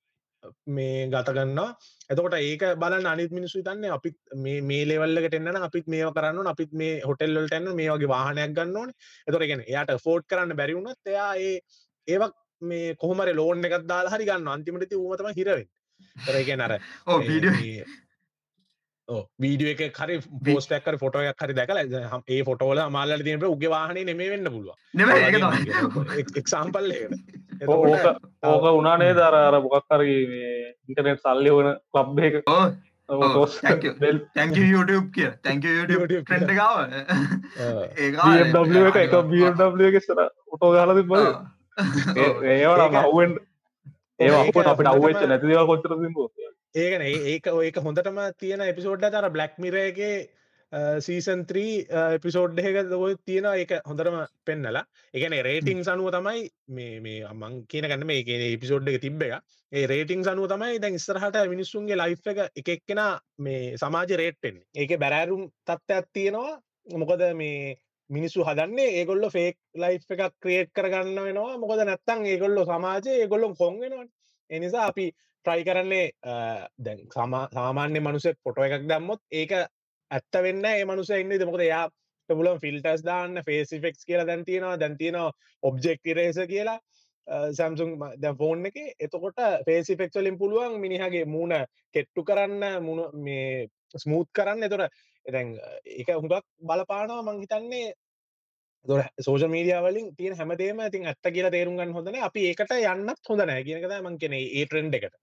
[0.68, 1.68] මේ ගතගන්නවා
[2.10, 7.00] එතකොට ඒක බල අනිත් මිනිස්සු තන්න අපිත් මේ ලෙවල්ලට එන්න අපිත් මේ කරන්න අපිත් මේ
[7.02, 8.94] හොටෙල්ලට එන්න මේ වගේ වාහනයක් ගන්නවන
[9.26, 11.54] එතොරගෙන එයාට ෆෝට් කරන්න බැරිවුණත් එයා ඒ
[12.08, 15.68] ඒවක් මේ කොහමර ලෝන් එකක් දාලා හරි ගන්න අන්තිමට උමතම හිරවෙන්
[16.16, 16.74] තරගෙන අර
[17.28, 17.84] වීඩිය
[19.66, 21.80] එක හරි පෝස්ටක්කර ෆොටෝයක් හරි දැකල
[22.28, 24.75] ඒ ෆොටෝල මාල්ල තියනට උගේ වාහන නෙමේ වෙන්න පුළුව
[26.37, 26.90] එක්සාම්පල්
[27.68, 28.08] ඕක
[28.44, 32.42] ඕක උනානේ දර අර මොකක්කර ඉන්ටනෙට් සල්ලි වන ලබ් එක.
[34.66, 36.76] YouTube කිය තැක ට්‍රෙන්ඩ ගාව
[37.98, 38.14] එක
[38.98, 41.26] එක BMW එක සර ඔටෝ ගහලති බල
[42.48, 43.37] ඒවට අවුවෙන්
[44.20, 46.29] ඒ අපට අපට අවච්ච නැතිව කොච්චර සිම්බෝ
[46.74, 50.14] ඒකන ඒක ඒක හොඳටම තියෙන එපිසෝඩ්ඩ තර බ්ලක් මිරගේ
[50.98, 54.82] සීසන් 3 එපිසෝඩ් එක ඔය තියෙන එක හොඳරම පෙන්නලා.
[55.14, 59.38] එකන රේටිං සනුව තමයි මේ මේ අමං කියන ගන්න මේ කියන එපිසෝඩ් එක තිබ්බ එක.
[59.72, 63.02] ඒ රේටිං සනුව තමයි දැන් ඉස්සරහට මිනිස්සුන්ගේ ලයි් එක එක එක්කෙන
[63.38, 66.58] මේ සමාජ රේට්ටෙන් ඒක බැරෑරුම් තත්ත්වයක් තියෙනවා.
[66.98, 67.76] මොකද මේ
[68.10, 71.54] මිනිස්සු හදන්නේ ඒගොල්ල ෆේක් ලයි් එකක් ක්‍රියේට් කරගන්න වෙනවා.
[71.56, 74.06] මොකද නැත්තං ඒගොල්ලො සමාජය ඒගොල්ලොම් කොන්ගෙනවා
[74.50, 75.06] එනිසා අපි
[75.44, 76.07] ට්‍රයි කරන්නේ
[76.80, 79.52] දැන් සාමාන්‍ය මනුසෙක් පොටෝ එකක් දැම්මොත් ඒක
[80.11, 81.87] ඇත්ත වෙන්න ඒ මනුස ඉන්න දෙමකද යා
[82.30, 86.78] පුලන් ෆිල්ටස් දාන්න ෆේසිෆෙක්ස් කියලා දැන්තියෙනවා දැන්තියනවා ඔබ්ජෙක්් රේස කියලා.
[87.52, 88.76] සැම්සුන් දැ ෆෝන් එක.
[89.00, 94.62] එතකොට පේසිෆෙක්ස්වලින් පුළුවන් මිනිහගේ මූුණ කෙට්ටු කරන්න මුණ මේ ස්මූත් කරන්න.
[94.62, 94.88] එතොට
[95.26, 95.54] එතැන්
[95.85, 97.92] එක හුඟක් බලපානවා මංහිතන්නේ
[99.20, 103.94] සෝෂ මීඩියාවලින් තියෙන හැමදේම ඉතින් ඇත්ත කියලා තේරුම්ගන්න හොඳන අපි ඒකට යන්නත් හොඳ නෑ කියනකද
[103.98, 105.14] මං කෙනෙ ඒ ට්‍රෙන්ඩ් එකට.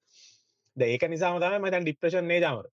[0.78, 2.68] ඒක නිසාම තම මතන් ඩිප්‍රේෂන් නේ ජමර.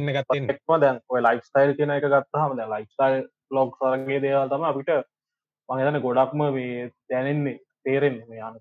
[0.00, 4.90] න්න ගත්ම දැන් ඔය ලයිස්ටයිල් කියන එක ගත්තහම ද ලයිස්ටයිල් ලොග් සරගේ දේවල් තම අපිට
[5.68, 8.60] මගතන ගොඩක්ම මේ දැනෙන්නේ තේරෙන් යන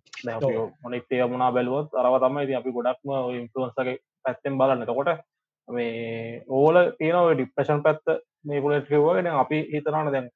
[0.81, 4.85] මොනෙක් ඒ මුණනා බැලුවොත් අරව තමයි ති අපි ගොඩක්ම ඉන්ෆලන්සගේ පැත්තෙන් බලන්න.
[4.89, 5.23] කොට
[5.67, 8.03] මේ ඕල තියනව ඩිප්‍රේෂන් පැත්ත
[8.43, 10.29] මේ පුලට කිව්වගෙන අපි හිතනන දැන්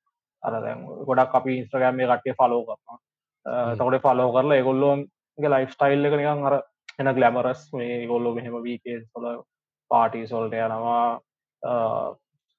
[0.43, 3.03] අර දැන් ගොඩක් අපි ඉස්ට්‍රගෑම් මේ කටේ ෆලෝ කරන
[3.75, 6.61] තකොට ෆලෝ කරලා එගොල්ලොන්ගේ ලයිෆ් ස්ටයිල් එක නිකන් අර
[6.99, 9.25] එන ගලමරස් මේ ගොල්ලො මෙහෙම වීකේ සොල
[9.91, 11.03] පාටි සොල්ට යනවා.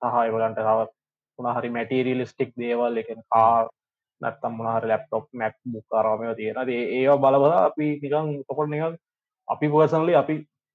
[0.03, 0.93] සහයවලන්ට තවත්
[1.39, 3.67] උනහරි මැටීරියලිස්ටික් දේවල් එක කාර්
[4.21, 8.97] නැත්තම් මොනහර ලැප්ටොප් මැක් බුක්කාරමය තියෙන ඒවා බලබල අපි නිකං තොකොට නිකන්
[9.49, 10.35] අපි පර්සනලි අපි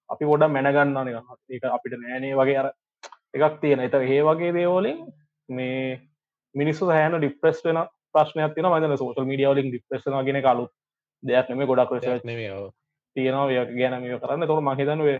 [0.09, 1.11] අපි ගොඩ මැනගන්න
[1.49, 2.69] ඒක අපිට නෑනේ වගේ අර
[3.35, 5.01] එකක් තියෙන එත ඒ වගේ දේවලින්
[5.49, 5.81] මේ
[6.55, 7.81] මිනිස්සු හැන ඩිප්‍රෙස් වෙන
[8.13, 10.65] ප්‍රශ්නයක් තින මදන සෝල් මඩියවලින් ඩිප්‍රෙස්න ගෙන කලු
[11.23, 11.93] දෙයක් නෙම ගොඩක්
[13.15, 13.51] තියෙනවා.
[13.51, 15.19] ය ගැන මේ කරන්න තොර මහිතනුවේ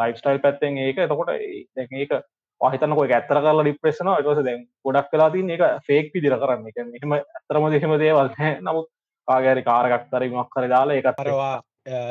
[0.00, 0.98] ලයිස්ටයිල් පැත්තෙන් ඒක.
[0.98, 2.12] එතකොට ඒක
[2.60, 6.68] පහිතනක ඇත්තර කරලා ඩිප්‍රෙස්න එකස දැන් ගොඩක් කලා තින් එක ෆේක් පිදිර කරන්න.
[6.68, 8.88] එක එහම ඇතරම දෙහෙම දේවල් නමුත්
[9.28, 11.54] කාගෑරි කාරගක් කරමක් කර දාලා එක කරවා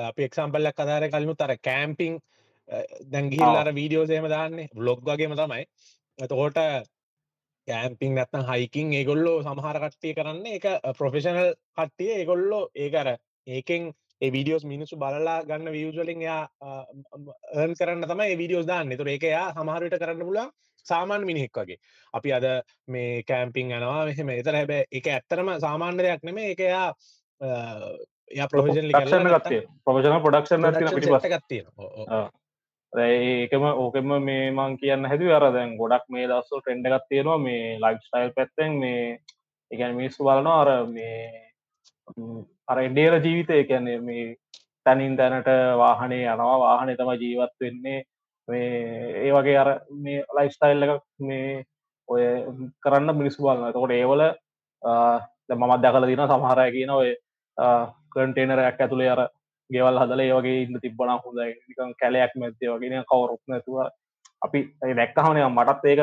[0.09, 2.19] අපි එක්සම්පල්ලක් කදාර කලනු තර කෑම්පිං
[3.13, 4.69] දැංගිල්ලාර වීඩියෝසේම දාන්නේ.
[4.73, 5.65] බ්ලොග් වගේම තමයි.
[6.19, 6.59] එතකොට
[7.67, 10.45] කෑම්පිං නැත්න හයිකින් ඒගොල්ලෝ සමහර කට්ටිය කරන්න.
[10.57, 10.65] එක
[10.97, 12.11] ප්‍රොෆෙෂනල් කට්ටිය.
[12.19, 13.15] ඒගොල්ලෝ ඒකර
[13.47, 13.91] ඒකෙන්
[14.23, 16.43] ඒ වීඩියෝස් මිනිස්සු බලලා ගන්න වියජලින් එයා
[17.55, 18.97] ඒන් කරන්න තම විඩියෝස් දාන්න.
[18.97, 20.53] තුර ඒක එයා සමහරට කරන්න පුලන්
[20.85, 21.79] සාමාන්‍ය මිනිහෙක් වගේ.
[22.13, 22.45] අපි අද
[22.87, 24.31] මේ කෑම්පිං යනවා මෙහෙම.
[24.31, 26.71] එතර හැබැ එක ඇත්තරම සාමාන්‍ය දෙයක් නෙම එක ය
[28.33, 30.65] ගත්තේ ප්‍රෝජන පොඩක්ෂන්
[31.33, 31.61] ගත්තිය
[32.93, 37.77] ඒකම ඕකෙම මේ මං කියන්න හැදි අර දැන් ගොඩක් මේ දස්සල් ටෙන්ඩ එකක් තියෙනවා මේ
[37.81, 39.03] ලයිෆ් ස්ටයිල් පැත්තෙන් මේ
[39.71, 41.43] එකන මිනිස්සු බලනවා අර මේ
[42.67, 44.35] අර එඩේල ජීවිතය කියන්නේ මේ
[44.85, 46.59] තැනින් තැනට වාහනේ යනවා.
[46.59, 48.03] වාහනේ තම ජීවත් වෙන්නේ.
[48.47, 49.69] මේ ඒ වගේ අර
[50.03, 51.65] මේ ලයිස්ටයිල් එකක් මේ
[52.07, 52.23] ඔය
[52.83, 54.23] කරන්න මිනිස්සු බලන්න තකොට ඒවල
[55.51, 57.09] මමත් දැකල දින සමහරය කියන ඔය
[58.13, 59.21] කන්ටේනරයක් ඇතුළේ අර
[59.69, 61.51] ගෙවල් හදල ඒවගේ ඉන්න තිබ්බන හොඳයි.
[61.67, 63.77] නිකන් කැලයක් මැත්තේ වගෙන කවරුක් නැතුව.
[64.45, 64.59] අපි
[64.99, 66.01] දැක්කහන මටත් ඒක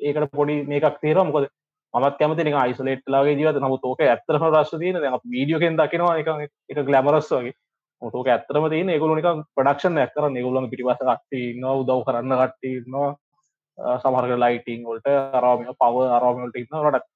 [0.00, 1.50] ඒකට පොඩි මේකක් තේර මොකද
[1.94, 6.28] මත් කැමති නිකයිසලේට් ලාගේ ජීවත නමුත් ඕක ඇත්තරම රශ තියන වීඩියෝකෙන් දකිනවා එක
[6.70, 7.54] එක ගලමරස් වගේ.
[8.02, 9.26] මොතෝක ඇත්තරම තියන ඒගුල නික
[9.56, 16.04] ප්‍රඩක්ෂන් ඇක්කර නිගුලන් පිටිවස කට්ටි න උදව් කරන්න කට්ටි නවා සමහරක ලයිටිං වලට අරාම පව
[16.18, 17.06] අරාමට ඉන්න රට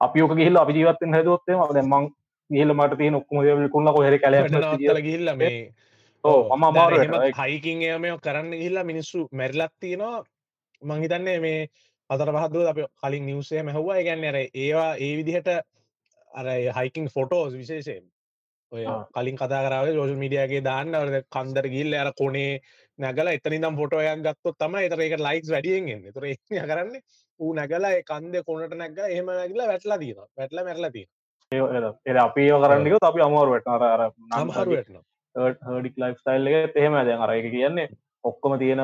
[0.00, 2.08] අපියෝක ගිහිල්ල අපි ජීවත්තෙන් හැදවත්තේ මදමං
[2.50, 5.58] ගිහිල්ල මට තියෙන ඔක්කොම කුල්ල කොහෙර කල ගිල්ල මේ
[6.24, 10.24] ඕ අමාරුවට හයිකින් ඒමය කරන්න ගිහිල්ලා මිනිස්සු මැරිලක් තියෙනවා.
[10.82, 11.60] මංහිතන්නේ මේ
[12.10, 15.48] අතර පහදුව අප කලින් නිවසේ මැහවා ගැන්න අර ඒවා ඒ විදිහට
[16.32, 16.46] අර
[16.78, 18.04] හයිකින් ෆොටෝස් විශේෂයෙන්.
[18.72, 20.94] ඔය කලින් කතා කරාව ජෝෂ මීඩියගේ දාන්න.
[21.02, 22.60] වද කන්දර ගිල්ල අර කොනේ
[22.98, 26.06] නැගල එතනිදම් ෆොටෝයක් ගත්තොත් තම එතර එක ලයික්ස් වැඩියෙන් එන්න.
[26.12, 26.24] තුර
[26.64, 26.94] කරන්න
[27.40, 31.08] ඌ නැගලා කන්ද කොනට නැග එහෙම නැගලා වැටලා තින වැටල මැරලා තින
[31.52, 35.02] එ අපි කරන්නක අපි අමාරුවට අර අර නම්හරුවටන
[35.70, 37.20] හඩික් ලයිෆ් ස්ටයිල් එක එහෙම දැන්.
[37.20, 37.88] අර එක කියන්නේ
[38.26, 38.82] ඔක්කොම තියෙන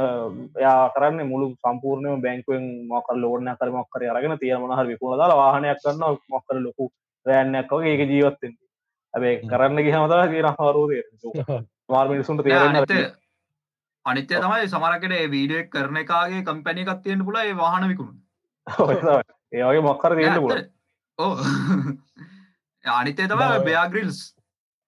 [0.57, 5.81] එයා කරන්න මුළු සම්පූර්ණයම බැංකුවෙන් මොකර ලෝඩන කර මොක්කර අරගෙන තිය මනහර විකුණ දාලා වාහනයක්
[5.81, 6.91] කරන්න මොක්කර ලොකු
[7.27, 8.55] රෑන්නයක් වගේ ඒක ජීවත්තෙන්
[9.15, 11.03] ඇබේ කරන්න ගහමතා කිය රහවරුදේ
[11.89, 12.81] මාර් මිනිසුන්ට තේරන්න
[14.05, 19.19] අනිත්‍ය තමයි සමරකට වීඩියක් කරන එකගේ කම්පැනි එකක් තියෙන්න්න පුල ඒ වාහන විකුණු
[19.53, 20.63] ඒවගේ මොක්කර තියෙන්න්න පුල
[21.19, 21.35] ඕ
[22.85, 24.23] අනිතේ තම බයාග්‍රිල්ස්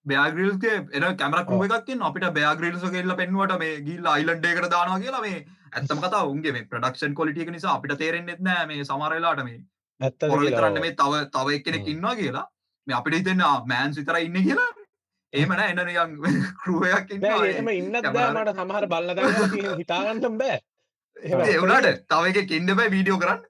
[0.07, 5.23] බෑග්‍රිල්ගේ එන කැමර කරුව එකක්තින් අපිට බෑග්‍රිල්ස කෙල්ල පෙන්වට මේ ගිල් අයිලන්ඩ් එකට දානවා කියලා
[5.27, 5.39] මේ
[5.73, 9.61] ඇත්තම කතා උන්ගේ මේ ප්‍රඩක්ෂන් කොලිටික නිසා අපිට තේරෙන්න්නෙත් නෑ මේ සමරලාට මේ
[10.01, 12.47] ඇත්තරන්න මේ තව තව එක්කෙනෙක් ඉන්නවා කියලා.
[12.87, 14.71] මේ අපිට හිතන්න මෑන් සිතර ඉන්න කියලා.
[15.33, 16.15] ඒමන එන්න නියන්
[16.61, 19.11] කරුවයක් එම ඉන්නත් මට සමහර බල්ල
[19.79, 20.61] හිතාගන්ටම් බෑ.
[21.17, 23.41] එවනට තව එක කෙන්ඩ බයි වීඩියෝ කරන්න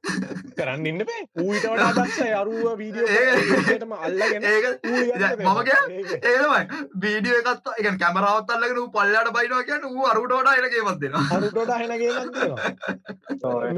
[0.59, 1.23] කරන්න ඉන්න බේ.
[1.45, 4.43] ඌට වඩා දක්ෂ අරුව වීඩියෝටම අල්ලගෙන
[5.45, 5.71] මමක
[6.31, 6.63] ඒමයි
[7.05, 12.13] වීඩියෝ එකත් එක කැමරාවත් අල්ලගෙන පල්ලට බයිනවා කියන්න වූ අරුට වඩා එනගේමත්දෙන අරුට හනගේ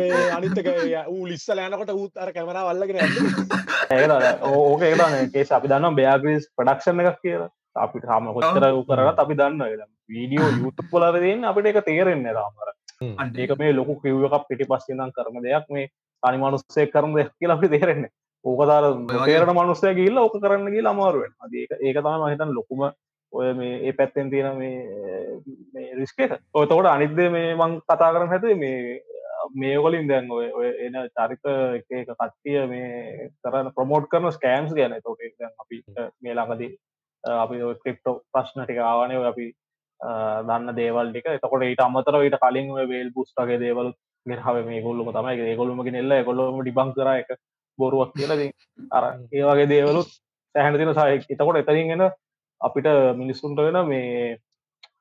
[0.00, 0.68] මේ අනිතක
[1.08, 4.06] ඌ ලිස්සල යනකොට ඌත් අර කැමරා අල්ලගෙන ඒ
[4.54, 4.82] ඕක
[5.34, 7.50] කේස් අපි දන්නම් බයාග්‍රීස් ප්‍රඩක්ෂණ එකක් කියලා.
[7.84, 9.82] අපිට හම කොච්චර කරත් අපි දන්න
[10.14, 12.68] වීඩියෝ යුතු පොලරදන්න අපිට එක තේරෙන්නේ රාමර
[13.42, 15.66] ඒක මේ ලොකු කිව්වකක් පිටි පස්සෙනම් කරන දෙයක්.
[15.74, 15.86] මේ
[16.26, 18.12] තනි මනුස්සේ කරන දෙයක් කියලා අපි තේරෙන්නේ.
[18.44, 18.84] ඕකදාර
[19.24, 22.86] තේරන මනුස්සය ගිල්ල ඕක කරන්න ගිල් අමාරුවෙන් ඒක ඒක තම මහිතන් ලොකුම
[23.32, 26.22] ඔය මේ ඒ පැත්තෙන් තියෙන මේ රිස්ක
[26.54, 29.00] ඔයතකොට අනිද්ද මේ මං කතා කරන හැතු මේ
[29.54, 34.96] මේගොලින් දැන් ඔය ඔය එන චරිත එක එක කට්ටිය මේ කරන ප්‍රමෝට් කරන ස්කෑම්ස් ගැන.
[35.02, 35.20] තෝට
[35.62, 35.82] අපි
[36.22, 36.72] මේ ළඟදී
[37.24, 39.46] අපි ක්‍රිප්ටෝ ප්‍රශ්න ටික ආවනය අපි
[40.48, 43.92] දන්න දේවල්ටික එතකොට ඊට අමතර ඊට කලින් වේල් පුස්ටගේ දේවල්
[44.26, 47.30] ගෙනාව මේ ගොල්ලුම තමයි ඒගොල්ලුමගේ නෙල්ල ගොල්ලොම ඩිබං කර එක
[47.78, 48.42] බොරුවක් කියලද
[48.90, 50.10] අර ඒ වගේ දේවලුත්
[50.54, 52.04] සැහැන තින සහ එතකොට එතරින්ගෙන
[52.60, 54.36] අපිට මිනිස්සුන්ට වෙන මේ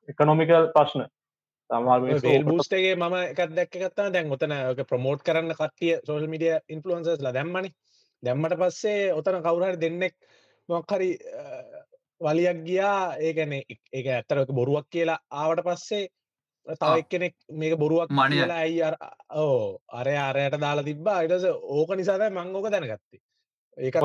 [0.08, 1.06] එකනොමිකල් ප්‍රශ්න.
[1.70, 4.54] බස්ටගේ මම එකත් දැක්කත්තා දැන් ඔතන
[4.90, 7.70] ප්‍රමෝට් කරන්න කටිය සෝල් මිඩිය ඉන්ෆලන්සස්ලා දැම්මනි.
[8.22, 10.14] දැම්මට පස්සේ ඔතන කවුරහරි දෙන්නෙක්
[10.68, 11.10] මොක්හරි
[12.20, 13.16] වලියක් ගියා.
[13.18, 16.04] ඒගැන ඒක ඇත්තරක බොරුවක් කියලා ආවට පස්සේ
[16.66, 18.94] තව එක්කෙනෙක් මේක බොරුවක් මනයලා ඇයි අර
[19.36, 21.22] ඕ අරය අරයට දාලා තිබ්බා.
[21.22, 23.20] ඉටස ඕක නිසාද මංගෝක දැනගත්තේ.
[23.78, 23.96] ඒක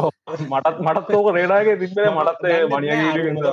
[0.46, 2.92] මටත් මටත් ඕක රේඩාගේ තිබේ මටත් මනිය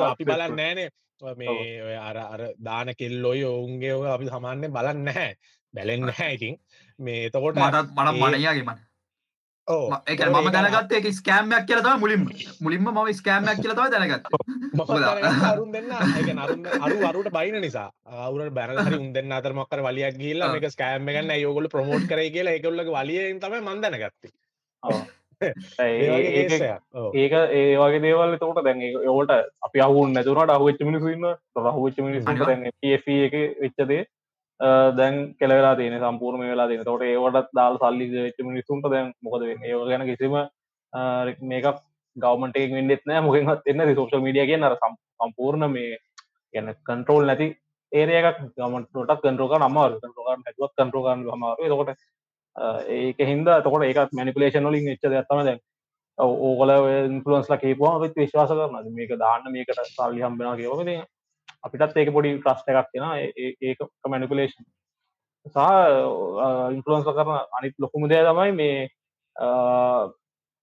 [0.04, 0.88] අපි බලන්න නෑනේ.
[1.36, 5.32] මේ අර අර දාන කෙල්ලොයි ඔවුන්ගේ ඕක අපි සමාන්‍ය බලන්න නැහැ
[5.74, 6.54] බැලෙන් නැහැ ඉතින්.
[6.98, 8.87] මේ එතකොට මටත් මට මනයාගේ මන
[10.06, 12.24] එක මම දැනගත් එක ස්කෑම්යක් කියලතම මුලින්
[12.60, 12.88] මුලින්ම.
[12.88, 14.24] ම ස්කෑම්යක් කියලතව දැනගත්
[15.44, 15.92] අරුන් දෙන්න.
[16.80, 17.90] අරු අරුට බයින නිසා.
[18.06, 22.58] අවුර බැරහරි උන් දෙන්න අතර මක්කර වලියක් ගිල්ල එක ස්කෑම් ගන්න යෝගොල ප්‍රමෝට් කර කියලා
[22.58, 24.36] එකකුල්ලක වලියෙන් තම මන්දන ගත්ත
[27.14, 31.26] ඒක ඒ වගේ දේවල් තෝට දැන් ඒවට අපි අහුන් නැතුරට අහුච්ච මිනිසුන්න
[31.58, 34.02] රහුච්ච මිනිසු එක වෙච්චදේ
[34.60, 39.76] දැන් කෙලවෙලා තියෙන සම්පූර්ම වෙලා තියෙන තොට ඒවටත් දාල් සල්ලි වෙච්ච මිනිසුන්ට දැන් මොකද ඒ
[39.84, 40.34] ගැන කිසිම
[41.44, 41.78] මේකක්
[42.16, 45.96] ගවමට වෙන්නෙත් නෑ මොකෙන්ත් එන්න සෝෂල් මඩිය කිය අර සම්පූර්ණ මේ
[46.54, 47.48] ගැන කන්ට්‍රෝල් නැති
[47.92, 51.94] ඒරයක් ගමටට කන්ට්‍රෝක නම්මාර කන්ට්‍රෝකන් ඇතුවත් කන්ට්‍රෝකන් මාරු තකොට
[52.90, 55.60] ඒක හින්ද තකොට ඒකත් මැනිපලේෂන් වලින් එච්ච ඇත්තම දැන්
[56.18, 56.74] ඕකල
[57.10, 60.90] ඉන්ෆලන්ස්ල කේපුවා විත් විශ්වාස කරන මේක දාන්න මේකට සල්ලි හම්බෙන කියවද
[61.64, 63.06] අපිටත් ඒක පොඩි ප්‍රශ්න එකක් තියෙන
[63.62, 64.66] ඒක මැනිපලේෂන්
[65.46, 65.58] සහ
[66.76, 68.78] ඉන්ෆලන්ස කරන අනිත් ලොකුම දය තමයි මේ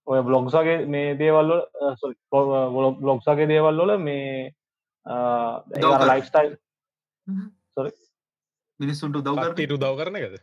[0.08, 1.54] ඔය බ්ලොග්සගේ මේ දේවල්ල
[3.00, 4.54] බ්ලොග්සගේ දේවල්ලොල මේ
[5.06, 6.58] ලයිස්ටයිල්
[7.74, 7.92] සොරි
[8.80, 10.36] මිනිස්සුන්ට දවකර ටීටු දව කරන එකද?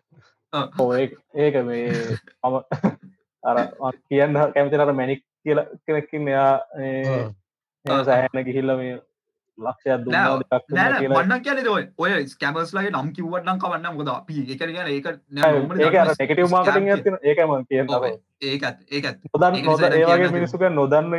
[1.36, 1.86] ඒක මේ
[2.42, 2.56] මම
[3.42, 3.58] අර
[4.08, 6.52] කියන්න කැමතිනට මැනික් කියල කෙනෙක්කින් මෙයා
[8.04, 9.00] සෑහන ගිහිල්ල මේ
[9.62, 15.06] ලක්ෂයක් දුන්න වන්න කියන ඔය ඔය ස්කැමස්ලගේ නම් කිව්වටනම් කවන්න මොද අපි එක කියන ඒක
[16.48, 17.88] මාර්කටින් ඇතින ඒකම කියන්න.
[18.42, 19.28] ඒකත් ඒකත්.
[19.34, 21.14] නොදන්න නොද ඒවගේ මිනිසුක නොදන්න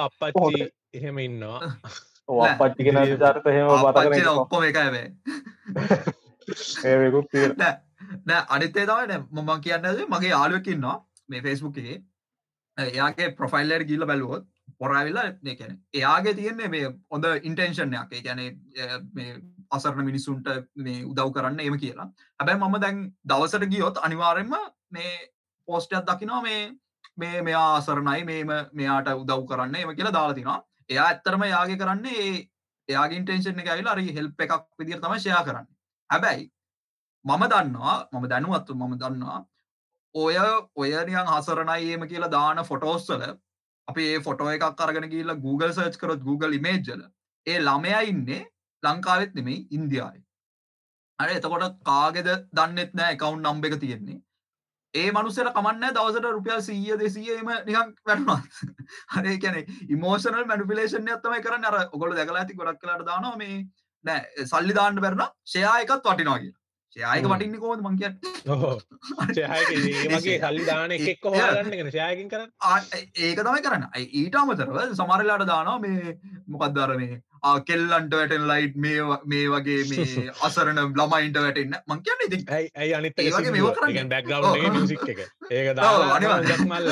[0.00, 1.60] අපච්චි එහෙම ඉන්නවා.
[2.28, 5.06] අපච්චි කෙන චරිත හෙම බතකර ඔක්කොම එකඇවේ
[6.86, 10.96] ඒකුත් තිය නෑ අනිත්තේ තමයි මම කියන්නද මගේ යාලුවකින්නවා
[11.28, 11.96] මේ ෆෙස්බුක්ගේ
[12.78, 14.46] එයාගේ ප්‍රොෆයිල්ලට ගිල්ල බැලුවොත්
[14.80, 15.26] පොරාවිල්ලා
[15.58, 18.40] කැන එයාගේ තියෙන්නේ මේ හොඳ ඉන්ටෙන්ෂන්යක් ගැන
[19.70, 22.08] අසරණ මිනිසුන්ට මේ උදව් කරන්න එම කියලා.
[22.40, 24.56] හැබැයි මම දැන් දවසට ගියොත් අනිවාරෙන්ම
[24.90, 25.12] මේ
[25.68, 26.62] පෝස්ටයක් දකිනවා මේ
[27.16, 30.58] මේ මෙයා අසරණයි මේම මෙයාට උදව් කරන්න එම කියලා දාලාතිනවා
[30.90, 32.26] එයා ඇත්තරම යාගේ කරන්නේ
[32.88, 35.66] එයාගේ ඉන්ටෙන්ෂන් එක ඇවිලා අරි හෙල්ප එකක් විදිර තම ෂයා කරන්න.
[36.10, 36.50] හැබැයි
[37.24, 39.40] මම දන්නවා මම දැනුවත්තු මම දන්නවා
[40.14, 40.36] ඔය
[40.76, 43.22] ඔයනියන් හසරණයිම කියලා දාන ෆොටෝස්සල
[43.88, 47.02] අපි ඒ ෆොටෝ එකක් අරගෙන කියලා Google සර්ච් කරොත් Google ඉමේජ්ජල
[47.46, 48.42] ඒ ළමයා ඉන්නේ
[48.82, 50.22] ලංකාවෙත් නෙමෙයි ඉන්දියාවේ.
[51.18, 54.18] අර එතකොට කාගෙද දන්නෙත් නෑ එකවුන් නම්බ එක තියෙන්නේ.
[54.94, 58.40] ඒ මනුස්සට කමන්න දවසට රුපියල් සීය දෙසියම නිකං වැටුණා.
[59.14, 59.62] හරේ කැනෙ
[59.94, 61.70] ඉමෝෂනල් මැඩිපිලේෂන් ඇත්තමයි කරන්න.
[61.70, 63.56] අර ඔගොල දැකලා ඇති ගොඩක් කලාට දානවා මේ
[64.04, 66.63] නෑ සල්ලි දාන්න බැරන ෂයා එකත් වටිනවා කියලා.
[66.96, 68.10] ෂයායක වටින්න කෝද මං කිය
[70.24, 72.42] ගේ සල්ලි දාන එක්ක හොගන්නගෙන ෂයකින් කර
[73.20, 73.86] ඒක තමයි කරන්න.
[74.14, 76.14] ඊට අමතරව සමරලාට දානවා මේ
[76.48, 77.18] මොකක්දර මේ
[77.62, 83.26] කෙල්ලන්ට වැටෙන් ලයිට් මේ වගේ මේ අසරන ළමයින්ට වැටෙන්න්න මං කියන්න ඉති ඇයි අනිත් එක
[85.50, 85.68] ඒක
[86.64, 86.88] මල්ල.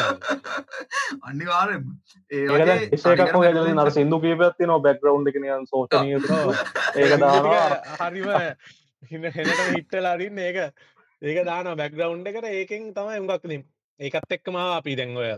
[1.22, 1.82] අනිවාරෙන්
[2.30, 3.34] ඒකක්
[3.72, 7.18] නර සිදු කීපත්ති නො බැක්ග්‍රවන්් එක නියන් සෝචනය ඒක
[8.00, 9.36] හරිම හින හෙනට
[9.76, 10.58] හිට්ටලාරින්න ඒක.
[11.22, 12.46] ඒක දාන බැක්ග්‍රවන්් එකට.
[12.50, 13.64] ඒකෙන් තමයි උගක්නම්
[14.00, 15.30] ඒකත් එක්කම අපි දැන්වය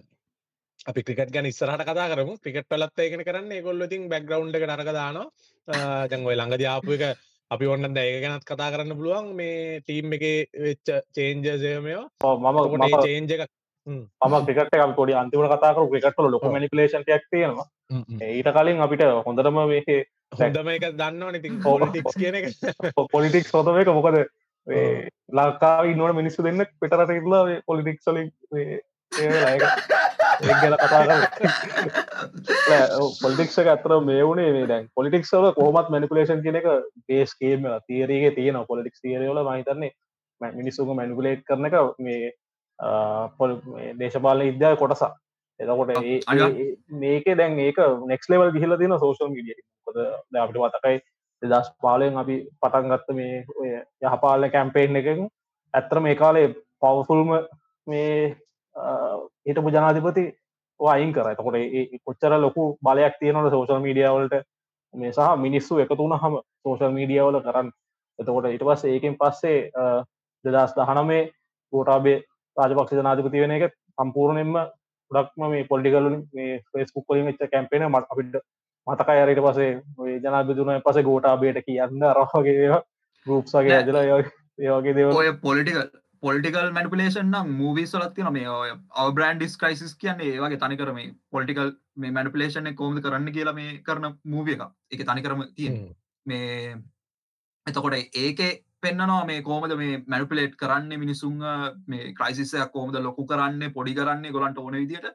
[0.91, 2.35] අපි ක්‍රිකට් ගැන ඉස්සරහට කතා කරමු.
[2.45, 3.53] ක්‍රිකට් පලත් ඒකන කරන්න.
[3.53, 5.29] ඒගොල්ල ඉතින් බැක්ග්‍රවන්් එක නරක දානවා.
[6.11, 7.05] දැන්වයි ළඟද ආපු එක
[7.51, 9.35] අපි ඔන්න ඒක ගැනත් කතා කරන්න පුළුවන්.
[9.41, 10.25] මේ ටීම් එක
[10.67, 13.54] වෙච්ච චේන්ජසයමයෝ මම චේන්ජ එකක්
[13.87, 17.67] මම ක්‍රිකට එක පොඩි අන්තිම කතාකරු ක්‍රිකට්ල ලොක මනිපලේෂන්යක් තියෙනවා.
[18.29, 19.91] ඊට කලින් අපිට හොඳටම මේක
[20.35, 22.49] හොඳම එක දන්නවන ඉතින් පොලිටික්ස් කියන එක.
[23.13, 23.89] පොලිටික්ස් හොතම එක.
[23.91, 24.25] මොකද
[25.33, 28.33] ලංකාව නොට මිනිස්සු දෙන්න පිටරට ඉල්ලා පොලිටික්ස්ලින්
[29.13, 29.59] ඒ
[30.41, 31.03] ගැන කතා
[33.21, 36.71] පොලිටික්ෂ ඇතර මේ වුණේ මේ දැන් පොලිටික්ස්වල කෝමත් මැනිපුලේෂන් කියන එක
[37.09, 39.93] බේස්කේම තීරගේ තියෙන පොලිටික්ස් තීරවල මහිතන්නේ
[40.55, 42.33] මිනිස්සුක මැනිපුලේට් කරන එක මේ
[43.39, 43.57] පොල්
[43.99, 45.13] දේශපාල ඉද්‍යාව කොටසා
[45.61, 45.91] එතකොට
[46.97, 49.99] මේක දැන් ඒක නෙක්ස් ලෙවල් ගිහිල තින සෝෂල් මීඩිය කොද
[50.37, 51.01] අපිට වතකයි
[51.43, 55.29] දස් පාලයෙන් අපි පටන් ගත්ත මේ යහපාලන කැම්පේෙන් එකෙන්
[55.75, 57.31] ඇත්තර මේ කාලේ පවෆුල්ම
[57.87, 58.37] මේ
[59.47, 60.25] හිටපු ජනාධිපති
[60.81, 61.29] අයින් කර.
[61.29, 61.57] එතකොට
[62.05, 64.35] කොච්චර ලොකු බලයක් තියෙනට සෝෂල් මීඩියවලට
[64.95, 67.71] මේ සහ මිනිස්සු එකතුුණ හම සෝෂල් මීඩියවල කරන්න.
[68.19, 69.59] එතකොට ඉට පස්ස ඒකින් පස්සේ
[70.45, 71.23] දෙදස් දහනමේ
[71.73, 72.23] ගෝටාබේ
[72.57, 74.59] රාජපක්ෂ ජනාධිපති වෙන එක සම්පූර්ණයෙන්ම
[75.11, 78.39] ඩක්ම මේ පොල්ඩිකල් මේ ෆෙස්කුක් කොලින් ච්ච කැම්පේන මට අපිට
[78.87, 82.81] මතකයි අරට පසේ ජනාධිපතුන පස ගෝටාබේට කියන්න රහගේ
[83.27, 85.85] ගරුප්සගේ ඇදලා ඒවගේ දේව පොලිටිකල්
[86.23, 88.57] පොලිටිකල් මැනිපලේෂන් නම් මූවී සොලත්ති මේ
[88.97, 94.57] අව බ්‍රන්් ඩිස්ක්‍රයිසිස් කියන්නේ ඒවගේ තනිකරම පොලිටිකල් මේ මැනිපලේෂන කෝමද කරන්න කියලා මේ කරන මූවිය
[94.59, 95.73] එක එක තනිකරම තිය
[96.27, 96.77] මේ
[97.67, 98.41] එතකොට ඒක
[98.85, 101.41] පෙන්න්නවා මේ කෝමද මේ මැනිපලේට් කරන්න මිනිසුන්
[101.87, 105.09] මේ ක්‍රයිසිසයක් කෝමද ලොකු කරන්න පොඩි කරන්නේ ගොලන්ට ඕන විදිට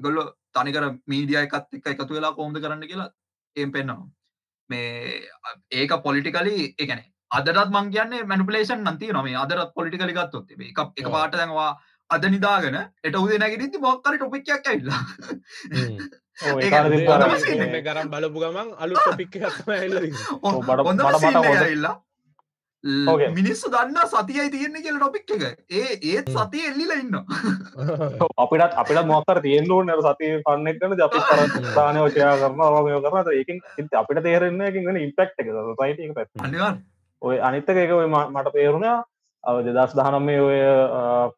[0.00, 3.10] ගොල්ල තනිකර මීඩිය එකත් එක එකතු වෙලා කෝමද කරන්න කියලා
[3.56, 4.10] එම් පෙන්නවා
[4.70, 5.22] මේ
[5.72, 11.34] ඒක පොලිටිකලි එකනේ අදරත් මං කියන්නේ මැනිපලේෂන් නන්ති නොම අදරත් පොලිටිකලි ගත්තොත් එක එක පාට
[11.34, 15.02] දැන්වා අද නිදාගෙන එට උදේ නැගිටිති මොක්කර ටොපික්යක් ඇල්ලා
[17.80, 22.00] ගරම් බලපු ගමන් අලු ටොපික් ඇල්ලා.
[22.84, 25.44] මිනිස්සු දන්න සතියයි තියෙන්නේ කියල ටොපික් එක.
[25.72, 27.14] ඒ ඒත් සතිය එල්ලිල ඉන්න
[28.44, 31.22] අපිටත් අපිට මොකර තියෙන්ලු නර සතිය පන්නෙක් කන අපි
[31.70, 33.62] දානය ෝෂයා කරන රමය කරන ඒකින්
[33.94, 36.80] අපිට තේරෙන්න එකින් ඉම්පෙක්් එක සයිට පැත්
[37.22, 38.98] ඔය අනිත්තක එක ඔය මට තේරුණා.
[39.44, 40.58] අව දෙදස් දහනම් මේ ඔය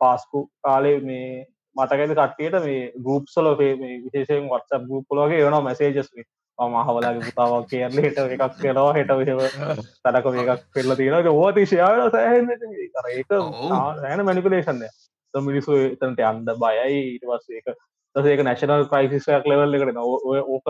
[0.00, 2.58] පාස්කු කාලේ මේ මටකද කට්ටියට?
[2.64, 6.10] මේ ගරුප්සල මේ විශේෂයෙන් වත්ස ගුප්පලගේ යන මැසේජස්
[6.58, 9.40] මහවලගේ පුතාවක් කියන්න හිට එකක් කෙනවා හිට විව
[10.02, 12.48] තැනක මේකක් පෙල්ල තියෙනට ඕතිශයාල සෑහන්න
[12.94, 13.28] කර ඒක.
[14.00, 14.88] සෑන මැනිපලේෂන්ය
[15.34, 17.00] මිනිසු එතනට අන්ද බයයි.
[17.12, 17.66] ඊට පස්ස ඒක
[18.26, 20.66] ඒක නැශනල් ප්‍රයිසිස්යක් ලෙවල් එකට ඔය ඕක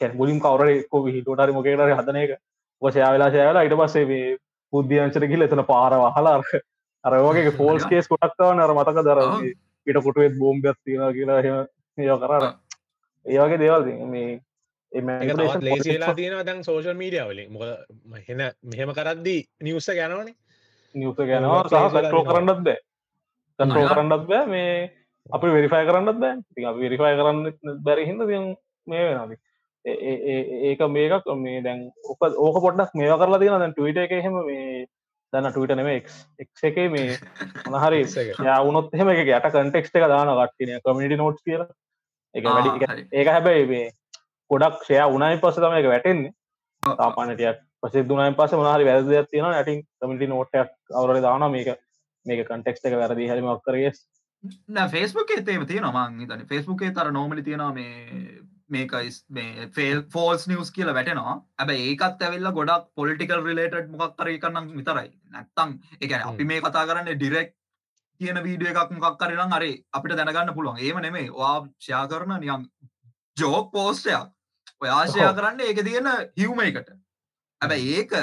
[0.00, 2.36] කැමුලින් කවර එක්ක හිටටරි මොකේට හදන එක.
[2.82, 4.36] ඔකෂයා වෙලා ශයාලා ඉට පස්සේ මේ
[4.72, 6.62] බුද්ධියංචර කිල එතන පාර වහලා අර-
[7.04, 9.20] අර වගේ ෆෝල්ස් කේස් කොටක්තාව නර මතක දර.
[9.86, 11.56] පිට කොටුවත් බෝම්ගත් තියෙන කියලා හෙම
[11.98, 12.46] ඒ කරට
[13.26, 14.40] ඒවගේ දේවල් තියෙන මේ
[14.92, 17.62] ලේසිලා තියෙනවා දැන් සෝෂල් මීඩිය වලින් මොක
[18.28, 20.34] හෙන මෙහෙම කරද්දී නිවස්ස ගැනවනේ
[20.94, 22.24] නිවස ගැනවා සහ වෙනවා.
[22.24, 22.78] කරන්නත් බෑ
[23.58, 23.88] නෑ.
[23.90, 24.72] කරන්නත් බෑ මේ
[25.30, 28.40] අපි වෙරිෆයි කරන්නත් බෑ ති අපි වෙරිෆයි කරන්න බැරි හිද තිය
[28.86, 29.36] මේ වෙනද
[29.84, 34.86] ඒක මේකක් මේ දැන් ඕක ඕක පොඩ්ඩක් මේ කරලා තියෙන දැන් ටවිට එක එහෙම මේ
[35.32, 36.10] දන්න ටවිට නෙම එක්
[36.64, 37.14] එක මේ
[37.66, 38.02] මොනහරි.
[38.02, 41.62] යවුනොත් එහෙම එක යට කන්ටෙක්ට එක දාන කට්ටින කමිටි නෝට් කියල
[42.34, 43.86] එක වැඩි ඒක හැබැයි මේ
[44.50, 46.32] ගොඩක් ෂය උනයි පස තම එක වැටෙන්නේ.
[46.82, 51.74] තාපානටයක් පසේ දුනයි පස මහරි වැදයක් තියෙන ඇටින් කමිටි නෝට්ටයක් අවුරට දාන මේක
[52.26, 54.00] මේක කන්ටෙක්ට එක වැරදි හරිමක් කරගස්
[54.94, 60.70] ෆේස්බුක් ඒතේම තියෙන මං තන ෆේස්බුකේ තර නෝමලි තියෙන මේ මේකයි මේ ෆේල් ෆෝල්ස් නිියස්
[60.70, 61.36] කියල වැටෙනවා.
[61.58, 65.08] ඇබ ඒකත් ඇවෙල්ල ගොඩක් පොලිටිකල් රිලේටඩ් මොකක් කරය කරන්න විතරයි.
[65.30, 67.54] නැත්තං එක අපි මේ කතා කරන්න ඩිරෙක්්
[68.20, 70.78] කියන වීඩිය එකක් මොකක් කරනම් අරේ අපිට දැනගන්න පුළුවන්.
[70.78, 72.68] ඒම නෙමේ වා ෂයා කරන නියම්
[73.36, 74.28] ජෝක් පෝස්ටයක්
[74.82, 76.94] ඔයාශයා කරන්න ඒක තියෙන හිවම එකට.
[77.60, 78.14] ඇබ ඒක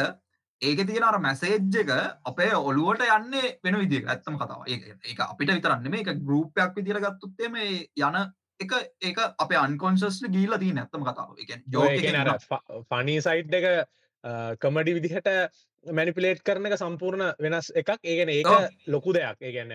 [0.61, 1.91] ඒක තියෙන අර මැසේජ් එක
[2.25, 4.65] අපේ ඔලුවට යන්නේ වෙන විදිහ ඇත්තම කතාව.
[4.65, 8.17] ඒක අපිට විතරන්න මේ එක ගරුපයක් විදිර ගත්තුත්තේ මේ යන
[8.59, 11.37] එක ඒක අප අන්කොන්සස්ට ගීල තිී නැත්තම කතාව.
[11.37, 13.69] එක ජෝක ෆනී සයිට් එක
[14.61, 15.29] කමඩි විදිහට
[15.85, 17.91] මැනිපිලේට් කරන එක සම්පූර්ණ වෙනස් එකක්.
[18.03, 18.49] ඒගැන ඒක.
[18.87, 19.37] ලොකු දෙයක්.
[19.41, 19.71] ඒගැන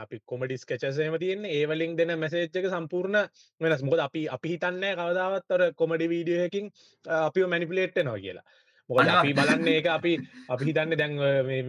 [0.00, 1.52] අපි කොමඩිස් කචසේම තියන්නේ.
[1.60, 3.20] ඒවලින් දෙන මැසේජ් එක සම්පූර්ණ
[3.60, 3.82] වෙනස්.
[3.82, 6.70] මොකද අපි අපි හිතන්න කවදාවත්තර කොමඩි වීඩියහකින්
[7.04, 8.44] අපි මැනිපිලේට් නවා කියලා.
[8.90, 9.34] මොකද අපි.
[9.34, 10.16] බලන්න ඒක අපි
[10.48, 11.14] අපි හිතන්න දැන්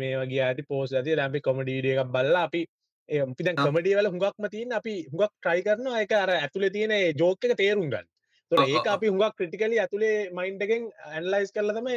[0.01, 2.65] මේ වගේ ඇති පෝස් ඇති දැම්පි කොමඩීඩිය එකක් බල්ල අපි
[3.09, 3.67] ඒ අපි දැන් ඔව්.
[3.67, 6.01] කමඩිය වල හුඟක්ම තියන අපි හුඟක් ට්‍රයි කරනවා.
[6.01, 8.14] එක අර ඇතුළේ තියෙන ජෝක තේරුම් ගන්න
[8.51, 11.89] තොර ඒක අපි හුඟක් ක්‍රටිකලි ඇතුළේ මයින්ඩගෙන් ඇන්ලයිස් කරල තම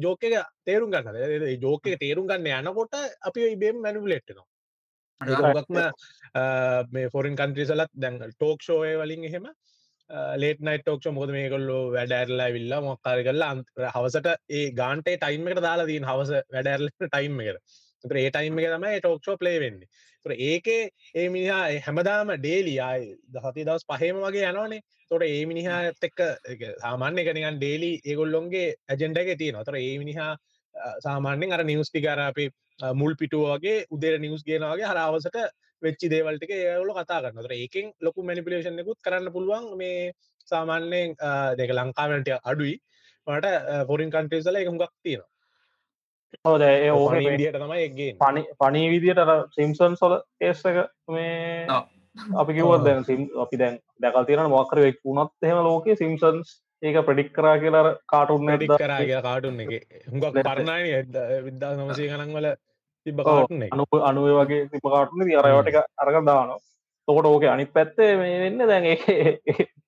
[0.00, 4.46] ජෝක එක තේරුම් ගන්න ජෝක එක තේරුම් ගන්න යනකොට අපි ඉබේම් මැනුලෙට්නවා
[5.20, 5.78] හුඟක්ම
[6.92, 9.48] මේ ෆොරින් කන්ට්‍රිසලත් දැන් ටෝක් ෂෝය වලින් එහෙම
[10.36, 15.16] ලේට නයිට ටෝක්ෂ මොද මේ කොල්ලෝ වැඩ ඇරලා විල්ලා මොක්කාර කරලා අන්ත හවසට ඒ ගාන්ටේ
[15.16, 17.62] ටයිම් එකට දාලා දීන් හවස වැඩඇරල ටයිම් එකට.
[18.04, 19.88] ඒ ටයිම් එක තමයි ටෝක්ෂෝ ප්ලේ වෙන්නේ.
[20.24, 20.82] තොර ඒකේ
[21.14, 24.80] ඒ මිනිහා හැමදාම ඩේලියයි දහති දවස් පහේම වගේ යනවානේ
[25.10, 30.32] තොට ඒ මිනිහා එක්ක ඒක සාමාන්‍ය එකනිකන් ඩේලි ඒගොල්ලොන්ගේ ඇජෙන්ඩ එක තියෙන තොර ඒ මිනිහා
[31.00, 32.46] සාමාන්‍යෙන් අර නිවස් ටිකර අපි
[32.94, 35.38] මුල් පිටුව වගේ උදේ නිවස් ගෙනවාගේ හරවසට
[35.82, 39.64] වෙච්චි දේවල්ටික ඒවල කතා කරන්න තොර ඒකෙන් ලොකු මැනිපිලේෂන් එකුත් කරන්න පුළුවන්.
[39.76, 40.12] මේ
[40.44, 41.16] සාමාන්‍යයෙන්
[41.58, 42.76] දෙක ලංකාවටය අඩුයි.
[43.26, 43.46] මට
[43.86, 45.30] පොරින් කන්ට්‍රේසල එක හුඟක් තියෙනවා.
[46.44, 49.20] හොද ඒ ඕක ඕහ ඉදියට තමයි පනි පනී විදියට
[49.52, 51.66] සිම්සන් සොල ඒස් එක මේ.
[52.34, 52.84] අපි කිවත්.
[52.84, 57.56] දැන් සිම් අපි දැන් දැකල් තියෙන මොකර වෙක් වුණත් එහෙම ලෝක සිම්සන්ස් ඒක ප්‍රඩික් කරා
[57.58, 59.72] කියලා කාටුන්න ටික් කරා කිය කාටුන්න එක.
[60.06, 60.80] හුඟක් පරණය
[61.46, 62.48] විද්දා නමසය ගනන්වල
[63.06, 63.72] තිබ කාටුන එක.
[63.72, 66.58] අනු අනුව වගේ තිප කාටුන අරවට එක අරග දානවා.
[67.08, 68.96] තොකොට ඕක අනි පැත්තේ මේ වෙන්න දැන් ඒ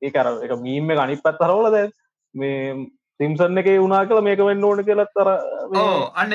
[0.02, 1.90] ඒ අර එක මීම එක අනි පැත්තරවල දැන්
[2.34, 2.74] මේ
[3.20, 5.30] සිම්සන් එක වුණනා කළ මේක වෙන්න ඕන කියලත් තර
[6.22, 6.34] අන්න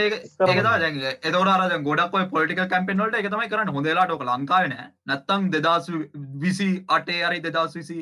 [1.54, 3.74] අර ගොඩක් පොලිටික කැම්පෙන්වලට එක තමයි කරන්න.
[3.78, 4.74] හොඳලාට ඕක ලංකාවන
[5.12, 5.88] නැත්තං දෙදස්
[6.46, 8.00] විසි අටේ අරි දෙදස් විසි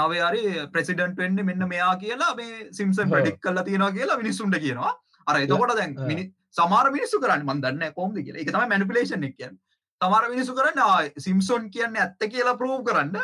[0.00, 0.44] නවේ අරි
[0.76, 3.12] ප්‍රසිඩන්ට වෙන්න මෙන්න මෙයා කියලා මේ සිම්සන් ඔව්.
[3.12, 4.94] ප්‍රඩික් කල්ලා තියෙනවා කියලා මිනිස්සුන්ට කියනවා.
[5.26, 5.94] අර එතකොට දැන්.
[6.12, 8.40] මිනි සමාර මිනිස්සු කරන්න මන්දන්න කොම්ද කියලා.
[8.40, 9.60] එක තමයි මැනිපිලේෂන් එක කියන්න.
[10.00, 13.20] තමාර මිනිසු කරන්න සිම්සොන් කියන්න ඇත්ත කියලා ප්‍රෝව් කරන්න.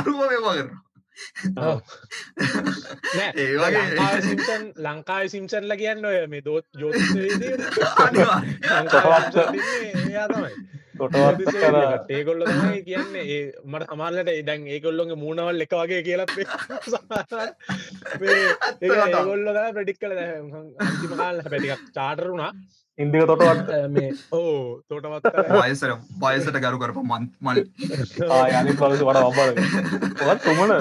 [0.00, 0.56] අරුව මේවා
[1.56, 4.20] කරන ඒ වගේ.
[4.20, 6.44] සිම්සන් ලංකායි සිම්සන්ල කියන්න ඔය මේ
[10.28, 10.52] තමයි.
[10.98, 11.76] තොටවත් කර.
[12.10, 13.24] ඒගොල්ල තමයි කියන්නේ.
[13.28, 17.48] ඒ මට සමාල්ලට දැන් ඒගොල්ලොගේ මූුණවල් එක වගේ කියලත් ඇත්ත කතාව.
[18.82, 22.52] ඒගොල්ල ප්‍රඩික් කල අන්තිමකාල පැටික් චාටරුණා
[22.98, 27.58] ඉන්දික තොටවත් මේ ඕ තෝටවත් වයසර වයසට ගරු කරප මන් මල්
[28.52, 30.72] අනි පලස වට ඔත් තුමන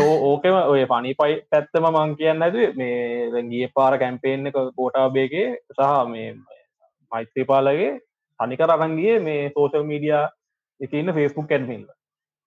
[0.00, 5.92] ඕකම ඔය පනි පයි පැත්තම මං කියන්න ඇද මේ ගිය පාර කැම්පේෙන් එක කෝටාබේගේ සහ
[6.08, 6.32] මේ
[7.12, 7.92] මෛත්‍රපාලගේ
[8.40, 10.18] අනිකර අරංගිය මේ සෝෂල් මීඩිය
[10.80, 11.86] එකන්න ෆෙස්බුක් ඇඩමිල්ල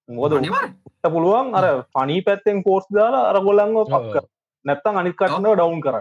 [0.09, 0.33] මොද
[1.05, 4.25] පුළුවන් අර පනී පැත්තෙන් පෝස්් දාලා අර ගොල්ලංග පක්ක
[4.65, 5.97] නැත්තං අනිත් කටන ඩවුන් කර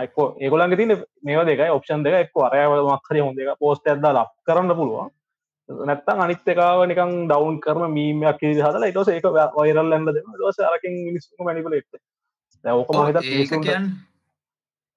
[0.00, 4.30] එක්කෝ ඒගොලන්ග තින මේ දෙක ඔප්ෂන් දෙක එක් අරයවල මක්හරි හොඳ එක පෝස්ට ඇදදා ලක්
[4.46, 5.10] කරන්න පුළුවන්.
[5.68, 9.26] නැත්තං අනිත් එකාව නිකං ඩවුන් කරන මීමයක් හදලා එකස ඒක
[9.56, 12.00] වයිරල් ලැන්ඩ දෙම දස අරකින් මිනිස්සුම මැනිපලෙට
[12.64, 13.88] ඕක මහිත ඒකන්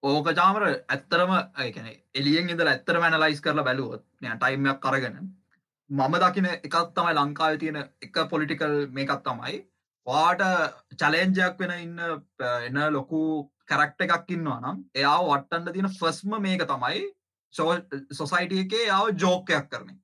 [0.03, 5.17] ඕක චාමර ඇත්තරම ඒකන එලියෙන් ඉදල ඇත්තර මැනලයිස් කරලා බැලුවොත් ටයිම්යක් කරගෙන
[5.89, 9.65] මම දකින එකක් තමයි ලංකාව තියෙන එක පොලිටිකල් මේකක් තමයි.
[10.07, 10.41] වාට
[10.95, 11.99] චලේන්ජයක් වෙන ඉන්න
[12.39, 17.05] එන්න ලොකු කැරක්ට එකක් ඉන්නවා නම් එයා වට්ටන්ට තියෙන ෆස්ම මේක තමයි
[18.13, 19.95] සොසයිටිය එකේ යාව ජෝකයක් කරන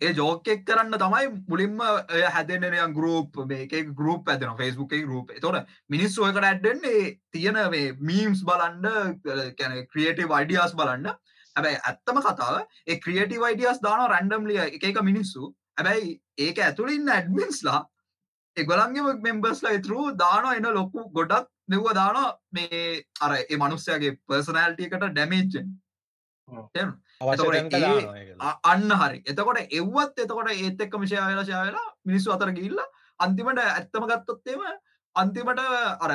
[0.00, 1.82] ඒ ජෝකෙක් කරන්න තමයි මුලින්ම
[2.30, 9.28] හැදෙනයන් ගරුප් මේක ගරුප් ඇදන ෆෙස්බුක් ගරුප් තොට මිනිස් ඔයකට ඇඩ්ඩෙන්නේ තියෙන මේ මීම්ස් බලන්ඩ
[9.58, 11.12] කැන ක්‍රියටව වයිඩියස් බලන්න
[11.56, 15.54] හැබැයි ඇත්තම කතාව ඒ ක්‍රියටව වයිඩියස් දාන රැන්ඩම්ලිය එක එක මිනිස්සු.
[15.76, 17.80] හැබැයි ඒක ඇතුළින් ඇඩ්මින්ස්ලා
[18.56, 22.18] එගොලන්ගේ මෙම්බස්ලා ඉතුරු දාන එන ලොකු ගොඩක් දෙව්ව දාන
[22.52, 22.82] මේ
[23.20, 25.72] අර ඒ මනුස්සයගේ පර්සනෑල්ටියකට ඩැමේජ්ජෙන්
[28.64, 29.22] අන්න හරි.
[29.26, 32.78] එතකොට එව්වත් එතකොට ඒත් එක්ක මිෂය වෙලා ශය වෙලා මිනිස්සු අතර ගිල්ල
[33.20, 34.62] අන්තිමට ඇත්තම ගත්තොත්තේම
[35.16, 35.64] අන්තිමට
[36.00, 36.12] අර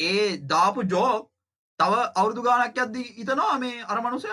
[0.00, 1.31] ඒ දාපු ජෝක්
[1.80, 4.30] තව අවුදු ගානක් ඇද ඉතනවා මේ අරමනුසය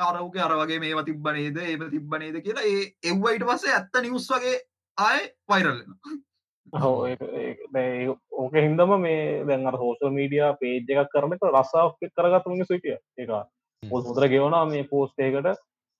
[0.00, 4.54] අරවක අර වගේ මේවා තිබ්බනේද ඒම තිබ්බනේද කියලා ඒ එව්වයිට පස්සේ ඇත්ත නිවස් වගේ
[4.98, 5.90] ආය වයිරල්ලෙන
[8.34, 13.30] ඕක හින්දම මේ දැන් හෝසල් මීඩිය පේජ් එකක් කරනක රස්සාාවක් කරගත් මිනි සිටිය එක
[13.82, 15.52] පොස් මුදර ගෙවනා මේ පෝස්ටේකට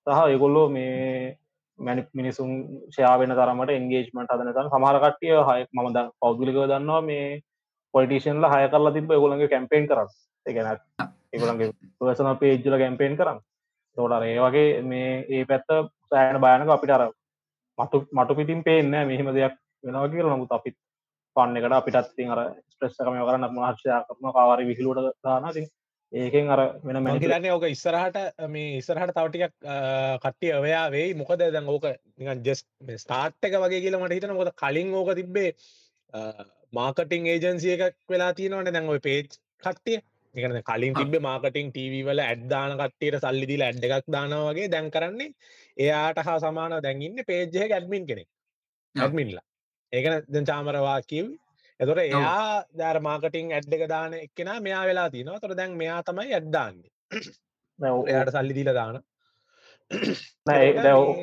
[0.07, 1.37] සහ ඒගොල්ලෝ මේ
[1.79, 2.51] මැනි මිනිසුන්
[2.91, 7.41] ශයාවෙන තරමට එන්ගේජ්මට අදන තන් සමාරකට්ටිය හය මද පෞද්ගලිකව දන්නවා මේ
[7.95, 10.13] පොලිටිෂන්ල හය කරලා තිබ ගොලගේ කැම්පේන් කරන්න
[10.47, 10.69] එකන
[11.33, 13.41] ඒගොලන්ගේ පසන පේජ්ජල කැම්පේන් කරන්න.
[13.97, 15.69] තෝටර ඒ වගේ මේ ඒ පැත්ත
[16.11, 17.05] සෑන බයනක අපිට අර
[17.79, 20.29] මතු මටු පිටින් පේන්න මෙහෙම දෙයක් වෙනවා කියල.
[20.29, 20.77] නමුත් අපිත්
[21.37, 22.41] පන්න එකට අපිටත් ති අර
[22.73, 25.65] ස්ට්‍රෙස්සකම කරන්න මහර්ෂයා කරන කාවාරි විහිලුට දානති
[26.13, 28.19] ඒකෙන් අර වෙන මැහිරන්නේ ඕක ඉස්සරහට
[28.55, 29.55] මේ ඉස්සරහට තවටිකක්
[30.25, 31.15] කට්ටිය ඔවයා වෙයි.
[31.15, 31.87] මොකද දැන් ඕක
[32.49, 32.65] ජෙස්
[33.05, 35.51] ස්ටාර්ට් එක වගේ කියල මට හිතන මොද කලින් ඕක තිබ්බේ
[36.73, 39.23] මාකටිං ඒජන්සිය එකක් වෙලා තියෙනවන දැන් ඔය පේජ්
[39.65, 40.01] කට්ටිය
[40.35, 45.31] එකන කලින් තිබ මාකටිං ටීවවල ඇඩ්දාන කට්ටියට සල්ලිදිල ඇඩ් එකක් දානවගේ දැන් කරන්නේ
[45.77, 48.29] එයාට හා සමාන දැන්ඉන්න පේජ්ජහ ඇඩමින් කෙනෙක්.
[48.95, 49.45] ඇඩමින්ලා
[49.93, 51.27] ඒකන චාමරවා කිව්
[51.81, 56.33] එතොට එයා දෑර මාකටිං ඇඩ් එක දාන එක්කෙන මෙයා වෙලා තිනවා තොර දැන් මෙයා තමයි
[56.33, 56.91] ඇඩ්දාන්නේ
[58.09, 58.99] එයාට සල්ලි දීල දාන.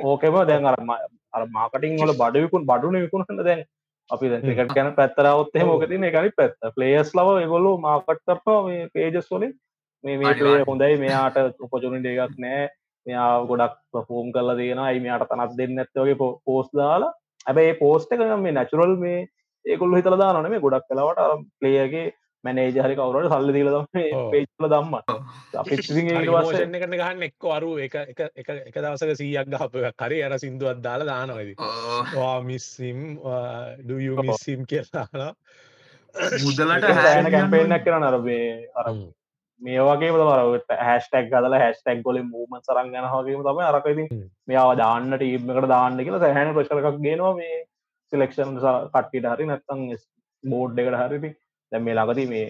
[0.06, 3.66] ඕකෙම දැන් අර මාකටිං වල බඩවිකුන් බඩුන විකුණට දැන්
[4.10, 6.58] අපි ක්‍රිකට ගැන පැත්තරවත්තේ මොකතින එකනි පැත්ත.
[6.76, 9.54] පලේස් ලව ගොල්ලු මාකට් කරපා මේ පේජස් වලින්.
[10.04, 10.98] මේ මේ හොඳයි.
[10.98, 12.70] මෙයාට උපචුනිට එකක් නෑ.
[13.06, 17.14] මෙයා ගොඩක් පෆෝම් කල දෙන අයි මෙයාට තනත් දෙන්න ඇත්තවගේ පෝස් දාලා.
[17.48, 19.28] ඇබැයි පෝස්ට එක මේ නැචුරල් මේ
[19.66, 22.08] ඒකුල්ල හිතලදා නොන ගොඩක් කලාවට පලේගේ
[22.44, 23.70] මැනේජ හරි කවරට සල්ල දීල
[24.32, 24.96] පේචල දම්ම.
[26.30, 31.54] වශන කරන ගහන්න එක්ක අරු එක එක දවසක සීයක් ගහප කරි අර සිින්දුවත් දාලා දානවද
[32.16, 33.06] වා මිස්සිම්
[33.86, 35.32] ඩමිස්සිම් කියලා
[36.40, 38.92] මුදලට හැන කැම්පේනක් කරන අරබේ අර
[39.62, 44.08] මේ වගේ මර හැස්ටක් ගදල හැස්ටක් ගොල මූමන් සරන් ගන හගේම තම අරකති
[44.48, 47.60] මෙයාව දාන්නට ඉීමකට දාන්න කියලා සැහැන ප්‍රශරකක් ගෙනවා මේ
[48.12, 49.86] සිලෙක්ෂන් කට්ටිට හරි නැත්තං
[50.44, 51.32] බෝඩ් එකට හරිති
[51.72, 52.48] දැ මේ ලගදී මේ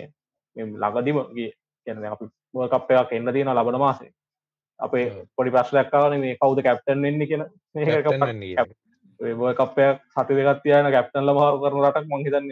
[0.55, 1.51] ලගදිමගේ
[1.87, 2.25] කියන අපි
[2.67, 4.11] කප්පයක් එන්න තියෙන ලබන මාසේ.
[4.79, 5.05] අපේ
[5.35, 7.43] පොඩි ප්‍රශ්ලක්කාවන මේ කවුද කැප්ටන් වෙන්න කියෙන.
[9.19, 12.47] කපයක් සති දෙකත් තියන කැප්ටන් ලබහර කරන රටක් මංහිතන්න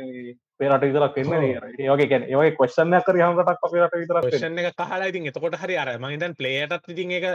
[0.60, 1.34] පේරට විතරක් එන්න
[1.80, 5.90] ඒවගේ කැන ඒවගේ කොස්සන්න කර හමටක් අපේට විතර ෂන එක කහලා ඉතින් එතකොට හරි අර
[5.98, 7.26] මහිතන් පලේටත් ඉතින් එක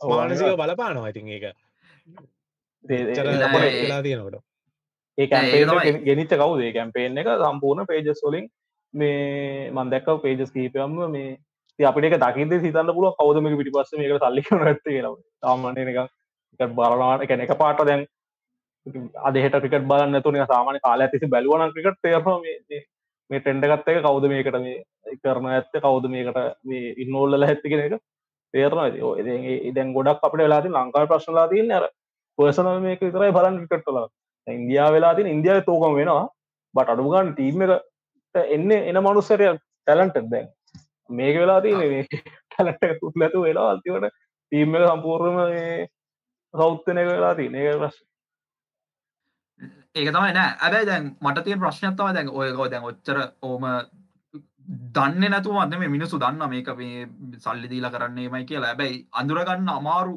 [0.00, 1.44] මානසික බලපානවා ඉතින් ඒක.
[5.18, 5.26] ඒ
[6.04, 6.72] ගෙනිච්ච කවුදේ?
[6.72, 8.46] කැම්පේෙන් එක සම්පූර්ණ පේජස් වලින්
[8.94, 11.38] මේ මන්දැක්කව පේජස් කීපයම්ම මේ
[11.78, 15.16] අපිට දකිද සිතන්න පුළුව කවදම පිටි පස්ස මේක සල්ලි ඇත්ත කියලා.
[15.40, 15.80] සාමාන්‍ය
[16.60, 18.06] එක බලනාට කැන එක පාට දැන්
[19.22, 22.28] අදහෙට ක්‍රිකට බලන්න තුන සාමාන කාල ඇතිසි බැලුවන ක්‍රිකට තේරම
[23.30, 27.96] මේ ටෙන්ඩගත්ත එක කවුද මේකට මේ කරන ඇත්ත කවුද මේකට මේ ඉන්නෝල්ල හැත්තිකෙන එක
[28.54, 28.78] තේරන
[29.70, 31.86] ඉදැන් ගොඩක් අපට වෙලාති ලංකාව ප්‍රශ්නලා තියන්න අර
[32.38, 34.00] පර්සනල් මේක විතරයි බලන්න ක්‍රිකට්ටල
[34.46, 36.26] ඉන්දියා වෙලා තින් ඉන්දියාව තෝකම වෙනවා.
[36.74, 37.89] බට අඩුගන් ටීම් එක
[38.34, 40.48] එන්න එන මනුස්සරය ටැලන්ට දැන්.
[41.10, 42.04] මේක වෙලා තිය
[42.50, 44.14] ටැලට තුලතු වෙලා අල්තිවට
[44.52, 45.40] තීම සම්පූර්ම
[46.54, 47.98] සෞත්තනය වෙලා තිය ඒ ප්‍රශ්
[49.94, 50.52] ඒක තමයි නෑ.
[50.60, 53.66] ඇබැයි දැන් මට තිය ප්‍රශ්නයක්ත්තව දැන් ඔයකෝ දැන් ඔච්චර ඕම
[54.96, 57.06] දන්න නැතුව අදම මිනිසු දන්න මේක මේ
[57.44, 58.72] සල්ලි දීලා කරන්නේ මයි කියලා.
[58.72, 60.14] ඇබැයි අඳුරගන්න අමාරු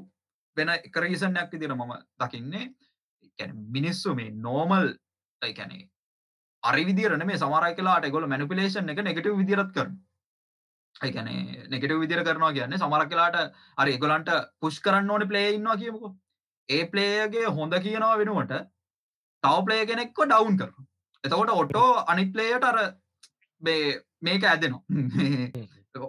[0.58, 2.66] වෙන එකරීසනයක් විදිර මම දකින්නේ.
[3.76, 4.94] මිනිස්සු මේ නෝමල්
[6.64, 9.94] කැනේ අරිවිදිරන මේ සමරයි කලාට ගොල මැනිපිලේෂන් එක නෙගටව විදිරත් කරන
[11.02, 11.30] එකන
[11.70, 13.38] නෙකට විදිර කරනවා කියන්න සමරක් කලාට
[13.78, 16.16] අරි ගොලන්ට පුෂ් කරන්න ඕන ප්ලේ ඉන්නවා කියමුකෝ.
[16.70, 18.54] ඒ ප්ලේයගේ හොඳ කියනවා වෙනුවට
[19.44, 20.72] තව ප්ලේ කෙනෙක්ව ඩවුන් කර
[21.24, 22.78] එතකොට ඔටෝ අනි ප්ලේයට අර
[24.22, 24.82] මේක ඇදෙනවා.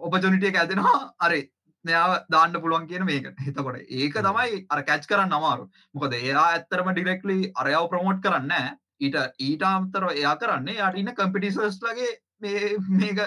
[0.06, 1.14] ඔපචනිටිය ඇදෙනවා.
[1.20, 1.42] අරේ
[1.84, 3.26] නයාව දාන්න පුළුවන් කියන මේක.
[3.40, 9.16] හිතකොට ඒක තමයි අර කැච් කරන්න අමාරු මොකද එයා ඇත්තරම ඩිරෙක්ලි අරයාව ප්‍රමෝට් කරන්න ඊට
[9.40, 13.18] ඊට අම්තර එයා කරන්නේ යට ඉන්න කම්පිටිසර්ස් ලගේ මේක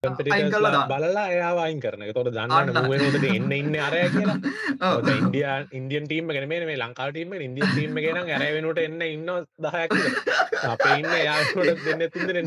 [0.00, 4.36] බලලා එයා අයින් කරන තොට දන්න නුවනට එන්න ඉන්න අරය කියලා.
[5.12, 5.42] ඉන්දිය
[5.72, 9.26] ඉන්දියන් ටීම ගෙන මේ ලංකාටීම ඉන්දිය ටීම ගෙන ඇර වෙනට එන්න ඉන්න
[9.58, 9.96] දහයක්
[10.70, 11.50] අප ඉන්න යාට
[11.82, 12.38] දෙන්න තුන්දර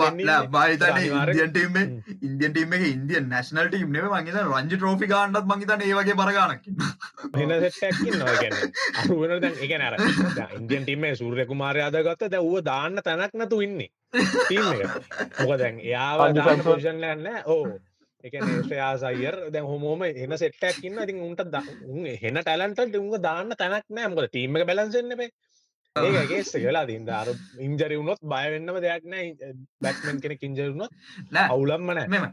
[0.49, 1.75] බයිතන ටීම
[2.21, 6.63] ඉන්දියන් ටීම ඉන්දිය නැශනල් ටීම් නේ මගේ රංජි ට්‍රෝපි ගන්නත් මහිතන ඒවගේ බරගනක්
[9.61, 9.75] එක
[10.55, 16.19] ඉන්දියන් ටීම සූර්ය කුමාරයාද ගත්ත දැව්ව දාන්න තැනක් නැතු ඉන්නේ මොක දැන් එයාව
[16.65, 17.63] ෝෂන් ලන්න ඕ
[18.23, 21.41] එක ේෂයා සයිර් දැන් හොමෝම එන සෙට්ටක් ඉන්න ඉතින් උන්ට
[21.87, 25.31] උන් හෙන ටැලන්ට උන්ග දාන්න තැනක් නෑ මොක ටීම බැලන්සෙන්න්නපේ
[25.95, 30.91] ඒගේස්ස කියලා තින් අර ඉන්ජරි වුණොත් බයවෙන්නම දෙයක් නෑ බැක්මන් කෙනෙ ඉන්ජරුණොත්
[31.31, 31.47] නෑ.
[31.47, 32.07] අවුලම්ම නෑ.
[32.07, 32.25] මෙම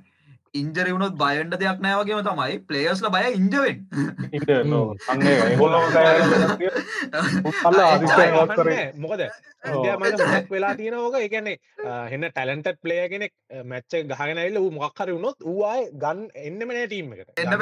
[0.55, 3.87] ඉන්ජරි වුණොත් බයන්ට දෙයක් නෑවගේම තමයි පලේස්ල බය ඉන්ජවෙන්.
[8.99, 9.23] මොකද
[9.59, 11.59] මක් වෙලා තියෙනවෝක එකන්නේ
[12.07, 13.33] හෙන්න ටැලන්ටත් පලේ කෙනෙක්
[13.65, 17.31] මැච්ච ගහගෙනයිල්ල වූ මොක්හර වුණොත් වූවාය ගන් එන්නම නෑ ටීම එකට.
[17.37, 17.59] එන්න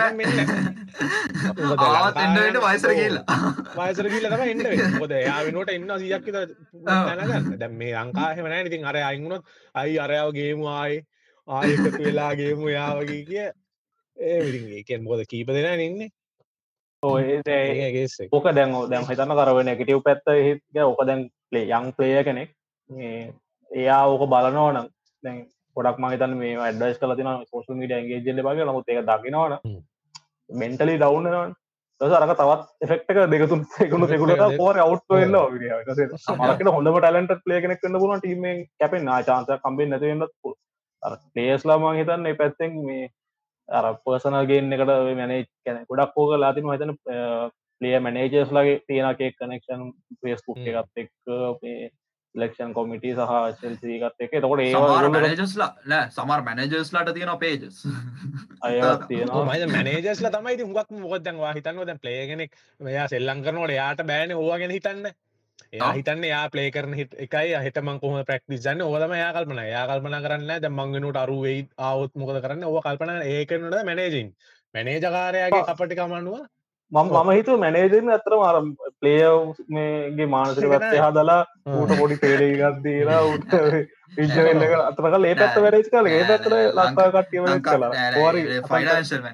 [2.38, 3.24] එන්නට වයිසර කියලා
[3.78, 6.26] වයිසර කියල තම එන්න ොද යාවිනට එන්න සියක්ක
[6.84, 7.58] දැනගන්න.
[7.58, 8.64] දැම් මේ අංකාහෙම නෑ.
[8.64, 11.04] ඉතින් අර අයිගුණොත් අයි අරයාව ගේමවායි
[11.48, 13.48] ආයකතු වෙලාගේම යාවගේ කිය.
[14.16, 14.38] ඒ
[14.80, 16.10] එකෙන් මොද කීප දෙෙන ඉන්නේ?
[17.02, 22.50] ඔයගේ ඕක දැන් දැන් හිතන්න කරවෙන එකටව් පැත්ත හිත ඕක දැන් පලේ යං පලේය කෙනෙක්.
[23.70, 24.88] එයා ඕක බලනවනම්
[25.24, 25.44] දැන්
[25.76, 29.78] පොඩක් මහිතන් මේ ඇඩස් කල තින සෝෂ මීඩ ගේ බගේ නමුත් එක දකිනවන
[30.50, 31.54] මෙන්ටලි දවන්නනවන්
[32.00, 35.36] අරක තවත් එෆෙක්ටක දෙකතුන් එකකුණු දෙකුට පෝර අවට් වෙල්ල
[36.42, 38.46] මරකට හොඳම ටලන්ට ලේ කෙනෙක් කන්න පුුණ ටීම
[38.80, 40.32] කැපෙන් ආචාන්ත කම්බෙන් නැතිවෙන්නත්
[41.32, 43.10] පලේස්ලා මං හිතන්න පැත්තෙන් මේ
[43.68, 46.96] අර පර්සනල්ගේන් එකට මැනේ කැන ගොඩක් ෝක ලාතින හිතන
[47.80, 49.86] පලිය මැනේජර්ස් ලගේ තියෙනකේ කනෙක්ෂන්
[50.22, 51.10] පේස්කුක් එකත් එක්
[52.34, 57.82] ලෙක්ෂන් කොමිටි සහ සෙල්සීගත් එක තකොට ඒ ජස්ලා නෑ සමර් මැනජර්ස්ලාට තියෙන පේජස්
[58.62, 58.80] අය
[59.68, 65.10] මැනේජස්ල තමයි හුගක් මොකොදැන්වා හිතන්ව දැන් පලේගෙනෙක් මෙයා සෙල්ලං කරනවට යාට බෑන ඕවාගෙන හිතන්න
[65.92, 67.54] හිතන්න යා පලේ කරන හිට එකයි.
[67.60, 72.64] හිතමං කොහම ප්‍රක්ටිසන්න ඕදම යා කල්පන යා කල්පන කරන්න ද මංගෙනුට අරුවෙයි අවුත් මොකද කරන්න?
[72.64, 74.28] ඕ කල්පන ඒකනට මැනේජින්
[74.74, 76.46] මැනේජකාරයාගේ අපටි කමන්නුව.
[76.92, 78.56] මම මම හිතු මැනේජන් අතර මාර
[79.00, 83.52] පලේයගේ මානසික පැත්තේ හදලා ඌට පොඩි පේඩේ ගත්දීලා උට
[84.16, 87.92] විජවෙල්ල අතරක ලේ පැත්ත වැඩච් කල ඒ පැත්තර ලස්ථා කට්ටිය කලා.
[88.66, 89.30] ෆයිනන්ශල්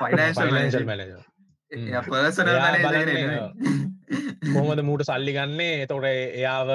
[0.00, 1.35] ෆයිනන්ශල් මැනජ
[1.70, 2.48] පර්සන
[4.54, 5.82] මොහමද මූට සල්ලි ගන්නේ?
[5.84, 6.68] එතොට එයාව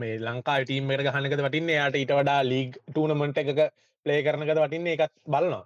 [0.00, 1.76] මේ ලංකා ටීම්මට ගහනකද වටින්නේ?
[1.80, 3.60] යාට ඉට වඩා ලීග් ටූනමට එකක
[4.06, 4.96] ප්ලේ කරනකද වටින්නේ?
[4.96, 5.64] එකත් බලනවා.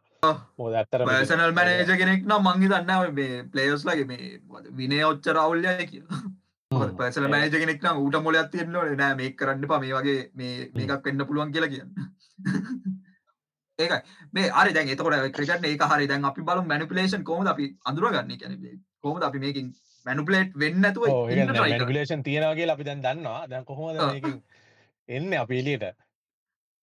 [0.59, 4.41] මොද ඇත්තර පර්සනල් මැනේජ කෙනෙක් නම් මංගි දන්න පලේස් ලගේ මේ
[4.72, 6.03] විනය ඔච්චර අවුල්ලය කිය
[6.99, 9.14] පසල මෑජ කෙනෙක් නම් ඌට මොලයක් තියෙන්න්නට නෑ.
[9.14, 11.91] මේ කරන්න පා මේ වගේ මේ මේකක් වෙන්න පුළුවන් කියලා කියන්න
[13.79, 14.01] ඒකයි.
[14.33, 18.79] මේ අරි දැන් එතකොට ක්‍රිකට් ඒක හරි දැන් අපි බලමු මැනිපුලේෂන් කොහොමද අපි අඳුරගන්නේ කියන්නේ.
[19.03, 19.72] කොහොමද අපි මේකෙන්
[20.07, 21.05] මැනිපුලේට් වෙන්නේ නැතුව
[21.61, 23.41] මැනිපුලේෂන් තියනවා කියලා අපි දැන් දන්නවා.
[23.51, 24.41] දැන් කොහොමද මේකෙන්
[25.09, 25.97] එන්නේ අපි එළියට?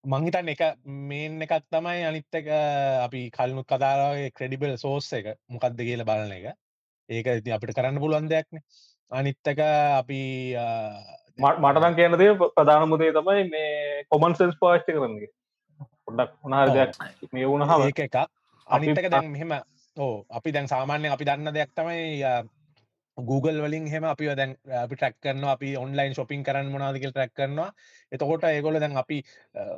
[0.04, 0.62] මං හිතන්නේ එක
[1.10, 2.48] මේන් එකක් තමයි අනිත් එක
[3.08, 6.56] අපි කලිනුත් කතාවේ ක්‍රෙඩිබල් සෝස් එක මොකක්ද කියලා බලන එක.
[7.10, 8.64] ඒක ඉතින් අපිට කරන්න පුළුවන් දෙයක්නේ
[9.12, 9.60] අනිත් එක
[10.02, 10.22] අපි
[11.40, 15.30] මටනම් කියන දේ ප්‍රධාන මුදේ තමයි මේ කොමන් සෙන්ස් පාච්චි කරන්නේ
[16.06, 16.92] පොඩ්ඩක් උනාර දෙයක්
[17.34, 18.18] මේ වුණහම ඒක එකක්.
[18.68, 19.54] අනිතක දැන් මෙහෙම
[19.98, 22.02] ඕ අපි දැන් සාමාන්‍යයෙන් අපි දන්න දෙයක් තමයි
[23.18, 27.70] Google වලින් හෙම අපි දැන් අපි ට්‍රක් කරනවා අපි ඔන්ලයින් ශොපින් කරන්න මොනාදකල් ට්‍රක් කරනවා.
[28.12, 29.24] එතකොට ඒගොල දැන් අපි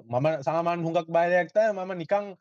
[0.07, 2.35] මම සාමාන් හුඟක් බායයක්ත මම නිකං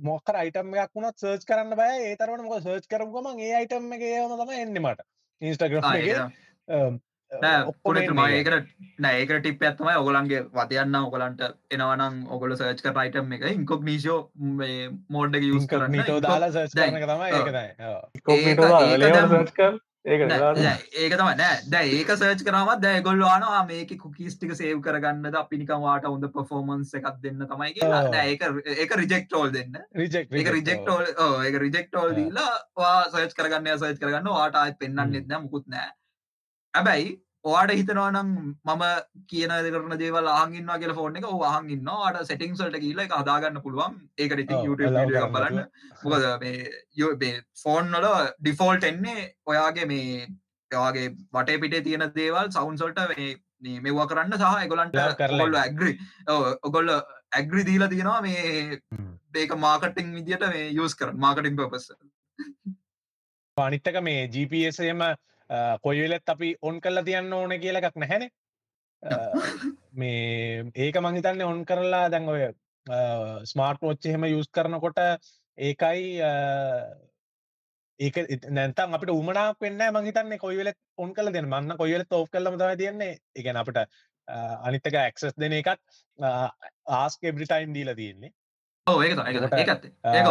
[0.00, 4.34] මොක්කර අයිටම් එකක් වුණත් සර්ච් කරන්න බය ඒතරට මොක සර්ච් කරගම ඒ අයිටම් එක ඒම
[4.34, 5.00] තම එන්නමට
[5.42, 7.00] ඉන්ස්ටග්‍රම්
[8.28, 13.44] ඒකට නෑකට ටිප් ඇත්තමයි ඔගලන්ගේ වදයන්න ඔගලන්ට එනවනම් ඔගොල සර්ච් කර රයිටම් එක.
[13.50, 14.18] ඉංකොක් නීශෝ
[15.08, 15.92] මෝඩ්ඩ යස් කරන්න.
[15.92, 17.30] නිටෝ දාලා සර්ච් දැන්- කරන එක තමයි
[20.96, 26.08] ඒක තම නෑ දැ ඒක සර්ච් කරමත් දැ ගොල්වානවා මේක කුකිස් ටික සේව් කරගන්න අපිනිකවාට
[26.08, 28.02] හොඳ පෆෝමන්ස් එකක් දෙන්න තමයි කියලා.
[28.24, 28.42] ඒක
[28.76, 29.76] ඒක රිජෙක්ටෝල් දෙන්න.
[29.94, 31.04] Reject, රිජෙක්ටෝල්
[31.46, 32.14] ඒක රිජෙක්ටෝල්.
[32.14, 35.10] දීලා වා සර්ච් කරගන්න සර්ච් කරගන්න වාට අත් පෙන්න්න.
[35.10, 35.90] නෙත්න මුකුත් නෑ
[36.74, 37.08] හැබැයි
[37.44, 38.30] ඔයාට හිතනවනම්
[38.66, 38.82] මම
[39.28, 43.94] කියන කරන දේවල් අහගන්නවා කියල ෆෝන් එක අහන් ඉන්නවාට සෙටිං සල්ට කියල එක හදාගන්න පුළුවන්.
[44.18, 45.58] ඒකට ඉතින් ඔව්, YouTube වීඩියෝ එකක් කරන්න බලන්න.
[46.02, 48.08] මොකද මේ මේ ෆෝන් වල
[48.40, 50.26] ඩිෆෝල්ට් එන්නේ ඔයාගේ මේ
[50.70, 54.66] ඔයාගේ වටේ පිටේ තියෙන දේවල් සවන්සල්ට මේ මෙවා කරන්න සහ
[55.16, 55.94] කරලා ඔගොල්ල ඇග්‍රි
[56.62, 56.92] ඔගොල්ල
[57.32, 59.10] ඇග්‍රි දීලා තියෙනවා මේ හ්ම්.
[59.36, 61.90] ඒක මාකටිං විදිට මේ යස් කර මාකටින් පපස
[63.56, 65.02] අනිත්තක මේ GPSම
[65.82, 68.30] කොයිවෙලත් අපි ඔන් කල්ලා තියන්න ඕන කියල එකක් නැහැන.
[69.92, 72.42] මේ ඒක මංහිතන්න ඔන් කරලා දැන් ඔය
[73.52, 75.00] ස්මාර්ට් ෝච්ච හෙම යුස් කරනකොට
[75.58, 76.04] ඒකයි
[78.00, 78.16] ඒක
[78.50, 83.18] නැතම් අපට උමනාක් වෙන්න මහිතන්න කොයිවෙල ඔන් කල දෙන මන්න කොයිවෙල තෝ් කල්ලම තම තියන්නේ.
[83.36, 83.78] එකන අපට
[84.68, 85.80] අනිත්තක ඇක්සස් දෙන එකත්
[87.00, 88.32] ආස්ක එබ්‍රිටයිම් දීලා තියෙන්නේ
[88.98, 90.28] ඒක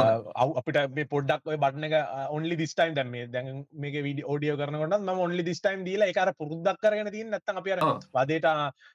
[0.59, 1.95] අපිට මේ පොඩ්ඩක් ඔය බටන එක
[2.29, 7.11] ඔන්ලි දිස්ටයිම් දැම දැන් මේ විඩි ෝඩියෝ කරනකොට ම ඔන්ලි දිස්ටයිම් දීල එකර පුරුද්දක් කරගෙන
[7.11, 8.03] තින් නැත්තන් අප අර ඔව්.
[8.11, 8.49] වදේට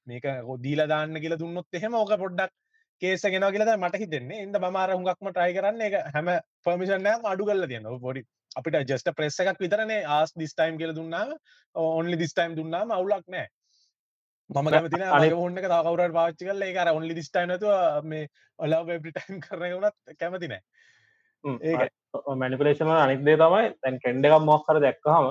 [0.07, 0.29] මේක
[0.61, 2.55] දීල දාන්න කියල දුන්නොත් එහෙම ඕක පොඩ්ඩක්
[3.03, 4.45] කේසගෙන කියල මට හිතෙන්නේ.
[4.45, 6.33] ඉද මර හුඟක්ම ට්‍රයි කරන්න එක හැම
[6.65, 8.25] පර්මිෂන්නෑම අඩු කල්ල තියන්න පොඩි
[8.57, 11.37] අපිට ජස්ට ප්‍රෙස්ස එකක් විතරනේ ආස් දිස්ටයිම් කියල දුන්නාම
[11.75, 13.47] ඔන්ලි දිස්ටයිම් දුන්නාම අවුලක් නෑ
[14.51, 18.29] මම කැමතින අනිත්- ඔන්න එක තවකවරට පාච්චි කල ඒකර ඔන්ලි දිස්ටයිනතුව මේ
[18.59, 20.63] ඔලා වෙබ්‍රිටයිම් කරන වුණත් කැමති නෑ.
[21.63, 21.93] ඒක.
[22.37, 25.27] මැනිපලේෂන අනිත්දේ තමයි තැන් ට්‍රෙන්ඩ එකක් මොක්කර දැක්කහම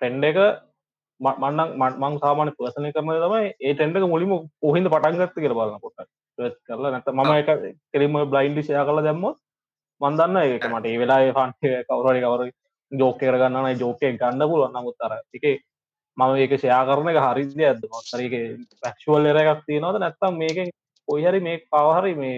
[0.00, 0.38] ට්‍රෙන්ඩ එක
[1.20, 5.80] ම- මන්නක් මන්- මං සාමාන පසනය කරන තමයි ඒ ටෙන්ඩක මුලිම පොහින්ද පටන්ගත්ත කියල බලන්න
[5.80, 6.06] කොට
[6.66, 7.48] කරලා නැත මම එක
[7.92, 9.38] කෙරීම බ්ලයින්ඩි ෂය කල දැම්මොත්
[10.00, 12.42] මන්දන්න ඒක මට ඒ වෙලා ෆන්ය කවරට කවර
[12.92, 14.72] ජෝක කරගන්න ජෝකය ගන්න පුළුවන්.
[14.72, 15.44] නමුත් අර එක
[16.16, 18.34] මම ඒක ෂයා කරන එක හරිද ඇද මොතරක
[18.82, 20.02] පැක්ෂුවල් එර එකක් තියෙනවද?
[20.02, 20.58] නැත්තම් මේක
[21.08, 22.36] ඔයහරි මේ පවහරි මේ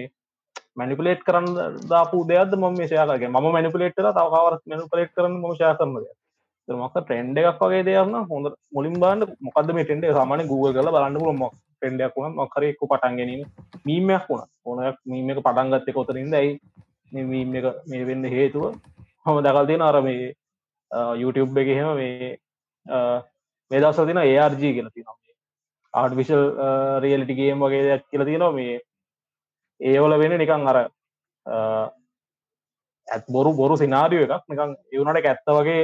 [0.75, 6.77] මැනිපලේට් කරන්න දාපු දෙයක්ද ම මේ ෂයාගේ ම මැනිපලේට් තවකවර මැනිපලේට් කරන ම ෂය කරනද
[6.81, 11.19] මොක ට්‍රෙන්ඩ එකක් වගේ දෙයන්න හොඳ මුලින් බාන්න මොකද මේ ටෙන්ඩ සාමාන ගුව කල බලන්න
[11.23, 13.41] පුල මොක් ටෙන්ඩයක් වුණ මොකරෙක්කු පටන් ගැනීම
[13.87, 16.59] මීමයක් වුණ ඕනයක් මීම එක පටන්ගත්තය කොතරින්ද ඇයි
[17.31, 18.75] මීම එක මේ වෙන්න හේතුව?
[19.25, 20.33] හොම දකල් තියෙන අර මේ
[21.21, 22.37] YouTube එක එහෙම මේ
[23.71, 25.17] මේ දවස තින ARG කියල තිනවා
[25.93, 26.43] ආර්ටිෆිශල්
[27.03, 28.79] රියලිටිගේම් වගේ දෙයක් කියල තියෙනවා මේ.
[29.81, 30.77] ඒවල වෙන නිකං අර
[33.07, 34.43] ඇත් බොරු බොරු සිනාරිය එකක්.
[34.51, 35.81] නිකං එවුනට ඇත්ත වගේ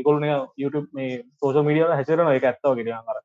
[0.00, 0.18] ඉකොල්
[0.56, 3.18] YouTube මේ සෝෂ මිඩිය හැසරන එක ඇත්තව ගෙටිය අර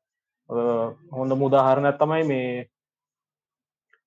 [1.18, 2.68] හොඳ මුදාහරණ ඇත්තමයි මේ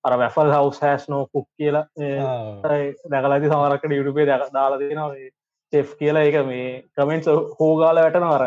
[0.04, 1.84] අර වැෆල් හවස් හැස් නෝ කුක් කියලා
[3.12, 5.12] දැකලති සමරකට යුටුපේ දැක දාලා දෙනවා
[5.72, 6.24] චෙෆ් කියලා.
[6.28, 7.26] එක මේ කමෙන්ස්
[7.60, 8.44] හෝගාල වැටන අර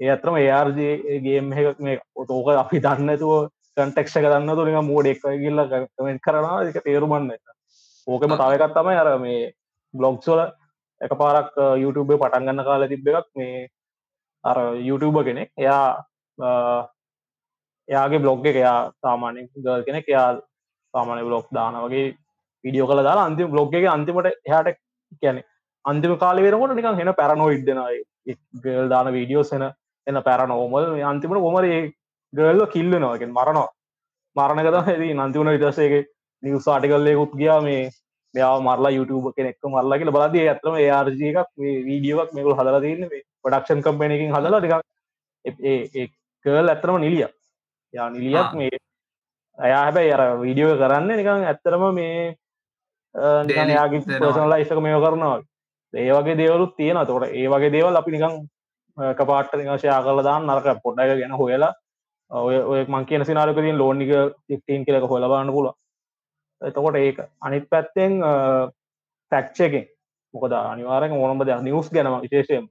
[0.00, 3.32] ඒ අතරම ඒර්ජගේම් එකක් මේ ඔතෝක අපි දන්නතුව
[3.76, 6.62] කන්ටෙක්ෂ කරන්න තුළින් මෝඩ එක් ගිල්ල කමෙන්ට් කරනවා.
[6.68, 7.30] එක තේරුමන්න
[8.06, 9.52] ඕකම තවකත් තමයි අර මේ
[9.94, 10.40] බ්ලොග්සොල
[11.00, 13.68] එක පාරක් YouTube පටන්ගන්න කාල තිබ්බ එකක් මේ
[14.44, 15.52] අර YouTube කෙනෙක්.
[15.58, 15.84] එයා
[17.88, 20.08] එයාගේ බ්ලොග් එක එයා සාමානෙන් ගල් කෙනෙක්.
[20.08, 20.30] එයා
[20.94, 22.06] සාමානය බ්ලොග් දාන වගේ
[22.64, 24.78] විඩියෝ කළ දාලා අන්තිම බ්ලොග් එක අන්තිමට එහට
[25.20, 25.38] කියන
[25.84, 28.02] අන්තිම කාලවෙරකොට නිකන් හෙන පැරනෝ ඉඩ්දනයි
[28.64, 29.64] ගල් දාන වීඩියෝස් එන
[30.06, 31.66] එන්න පැරනෝමල් අන්තිමට ොමර
[32.32, 33.68] ගල්ල කිල්ලනවාගෙන් මරනවා.
[34.36, 36.06] මරණකත ඇති නන්තිවන විටසේගේ
[36.42, 37.82] නිවස් ආටිකල්ලයකුත් ගියා මේ
[38.34, 40.14] මෙයා මරලා YouTube කෙනෙක් මරලා කියල.
[40.16, 43.08] බලද ඇතම ඒRG එකක් මේ වීඩියෝක් මේකු හදලා තින්න
[43.44, 46.12] පඩක්ෂන් කම්පනයකින් හදලා ටික
[46.44, 47.28] කල් ඇත්තරම නිලිය.
[47.94, 48.50] යා නිලියක්.
[48.60, 48.76] මේ
[49.58, 52.36] අයා හැබැයි අර වීඩියෝ කරන්න නිකං ඇත්තරම මේ
[53.14, 54.20] යාගේ දෙනවා.
[54.20, 55.38] පර්සනල් ලයිෆක මේ කරනවා
[55.94, 58.36] ඒ වගේ දේවලුත් තියෙන තොට ඒ වගේ දේවල් අපි නිකං
[58.98, 61.72] කපාට නිකාශයා කරලා දාන්න නරක පොඩ්ඩ ගැන හොයලා
[62.30, 64.12] ඔය ඔය මං කියන සිනාරකතින් ලෝනික
[64.46, 65.68] තික්ටීන් කියලක හොල බලන්න පුල
[66.62, 68.20] එතකොට ඒක අනිත් පැත්තෙන්
[69.32, 69.86] ෆැක්්චකින්
[70.34, 72.68] මොකද අනිවාරෙන් ඕනම දෙයක් නිවස් ගැනම විශේෂයෙන්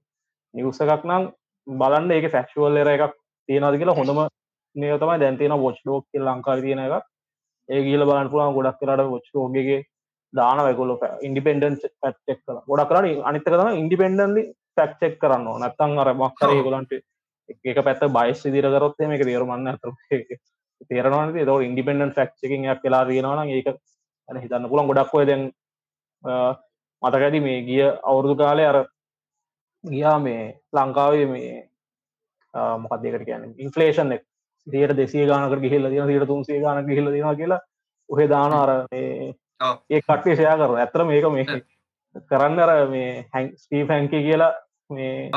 [0.53, 1.29] නිවස එකක් නම්
[1.67, 3.17] බලන්න ඒක ෆැක්ෂුවල් එර එකක්
[3.49, 4.21] තියෙනද කියලා හොඳම
[4.75, 6.93] නියතමයි දැන්තින වොච් ඩෝක් කිය ලංකා තියෙන එක
[7.69, 9.79] ඒ කියල බලන්න පුළන් ගොඩක් කරට වොච් ෝගේ
[10.33, 14.43] දාන වැකොල ඉන්ඩිපෙන්ඩන් පැක්්චෙක් කර ගොඩක් කරන අනිතක තම ඉන්ඩිපෙන්ඩන්ලි
[14.77, 16.49] පැක්්චෙක් කරන්න නැත්තං අර මක්කර.
[16.63, 16.91] ගොලන්ට
[17.49, 19.81] එක පැත්ත බයිස් දිර කරොත් මේක තේරුමන්න ඇත
[20.89, 23.67] තේරනවාන ත ඉන්ඩිපෙන්ඩන් ෆක්්චකින් කියලා තියෙනවන ඒක
[24.29, 25.43] හිතන්න පුළන් ගොඩක්වය දැන්
[27.03, 28.77] මතකැති මේ ගිය අවුරුදු කාලය අර
[29.83, 30.43] ගියා මේ
[30.73, 31.51] ලංකාවේ මේ
[32.77, 34.15] මොකක්දකට කියන ඉන්ෆලේෂන්
[34.67, 37.61] දියට දෙසිය ගානක ගිහිල්ල දින දිට තුන්සේ ගාන ගිහිල්ල දෙෙන කියලා
[38.09, 38.71] ඔහෙ දාන අර.
[38.91, 41.45] ඒ කට්ටේ ෂයා කර ඇතර මේක මේ
[42.27, 44.53] කරන්න අර මේ හැන් ස්ටී හැන්කි කියලා
[44.89, 45.29] මේ.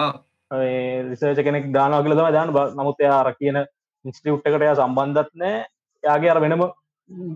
[0.51, 3.61] රිසර්ච කෙනෙක් දානවා කියල තම දාන නමුත් එයා අර කියන
[4.05, 5.61] ඉන්ස්ටියුට් එකට එයා සම්බන්ධත් නෑ
[6.05, 6.65] යාගේ අර වෙනම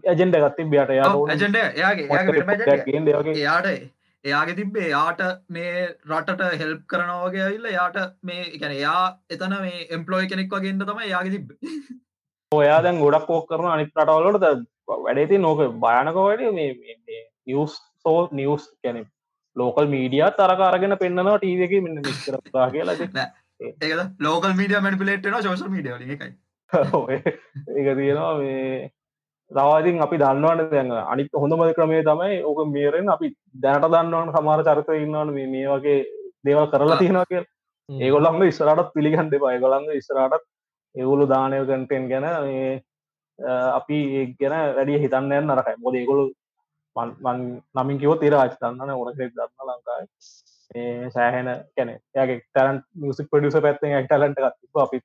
[0.04, 1.56] ඇජෙන්ඩ ගත්ති බියට යාට ඇජෙන්ඩ
[4.24, 5.72] එයාගේ තිබ්බේ යාට මේ
[6.08, 11.34] රටට හෙල්ප් කරනවාගේ ඇවිල්ල යාට මේ එකන එයා එතන මේ එම්පලෝයි කෙනෙක් වගේන්න තම යාගේ
[11.36, 11.52] තිබ
[12.52, 14.66] ඔයා දැන් ගොඩක් ෝක් කරන අනිත් රටවලට
[14.98, 16.72] වැඩේති නෝක භයනක වැඩ මේ
[17.46, 19.06] නිියස් සෝ නිියස් කැනෙ
[19.60, 22.98] ලෝකල් මීඩිය තරක අරගෙන පෙන්න්නවා ටීවක මෙන්න මිස්කරතා කියලා.
[23.60, 24.04] ඒකද?
[24.20, 26.30] ලෝකල් මීඩිය මනිපිලේට්න ශෝෂ මීඩිය එකයි.
[26.70, 28.90] ඒක තියෙනවා මේ
[29.50, 33.32] රවාතින් අපි දන්නවන දැන් අනිත් හොඳමද ක්‍රමේ තමයි ඕක මේරෙන් අපි
[33.62, 35.98] දැනට දන්නවන සමාර චරිත ඉන්නවන මේ මේ වගේ
[36.44, 37.42] දේවල් කරලා තියෙනවා කිය
[37.88, 40.44] ඒගොල්ලන්ග ඉස්සරටත් පිළිගන්න දෙපා ඒගොලන්ග ඉස්සරටත්
[40.94, 42.68] ඒගොලු දානය කන්ටෙන් ගැන මේ
[43.78, 45.76] අපි ඒ ගැන වැඩිය හිතන්න නරකයි.
[45.78, 46.28] මොද ඒගොලු
[46.98, 47.40] මන්
[47.76, 50.06] නමින් කිව තිර ආච දන්නන ඕනකෙක් දන්න ලංකායි
[50.74, 55.00] ඒ සෑහෙන කැන යාගේ ටරන් මියසික් පඩියස පැත්තෙන් ඇක් ටලන්ට එකක් අපි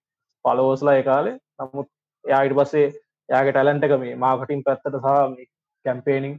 [0.45, 1.89] පලවෝස්ලා ඒකාලේ නමුත්
[2.25, 2.87] යායිට පස්සේ
[3.29, 5.45] යාගේ ටැලන්ට එක මේ මාකටින් පැත්තට සහ
[5.85, 6.35] කැම්පේනිින්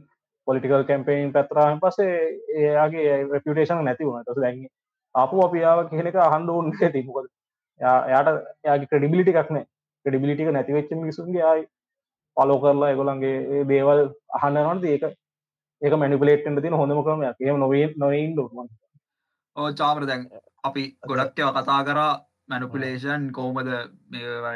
[0.47, 2.11] පොලිටිකල් කැම්පේනින් පැත්තරාම පසේ
[2.55, 4.23] ඒයාගේ රපියටේෂන් නැති වුණ.
[4.23, 4.67] ටස දැන්
[5.15, 7.27] අපපු අපියාව කියනෙක අහන්ඩ උන් තිමකොද
[7.79, 8.29] යාට
[8.63, 9.61] යාගේ ක්‍රඩිබිලිටි එකක්න
[10.05, 11.65] ක්‍රඩිබිලිටික නැතිවෙච්ච මිසුන්ගේ ආයි
[12.37, 14.01] පලෝ කරලා එගොලන්ගේ දේවල්
[14.39, 15.05] අහන්නනට ඒක
[15.81, 17.41] ඒක මැනිපලේට්ට තින හොඳම ක්‍රමයක්.
[17.41, 18.69] ඒ නොවේ නොයින් ඩොටමන්
[19.55, 20.23] ඕ චාමර දැන්
[20.63, 22.13] අපි ගොඩක්යව කතා කරා.
[22.49, 23.69] මැනුපිලේෂන් කෝමද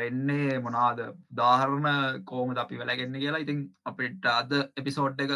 [0.07, 0.59] එන්නේ?
[0.65, 0.99] මොනාද
[1.38, 3.43] දාහරණ කෝමද අපි වැලගන්න කියලා.
[3.45, 5.32] ඉතින් අපිට අද එපිසෝඩ් එක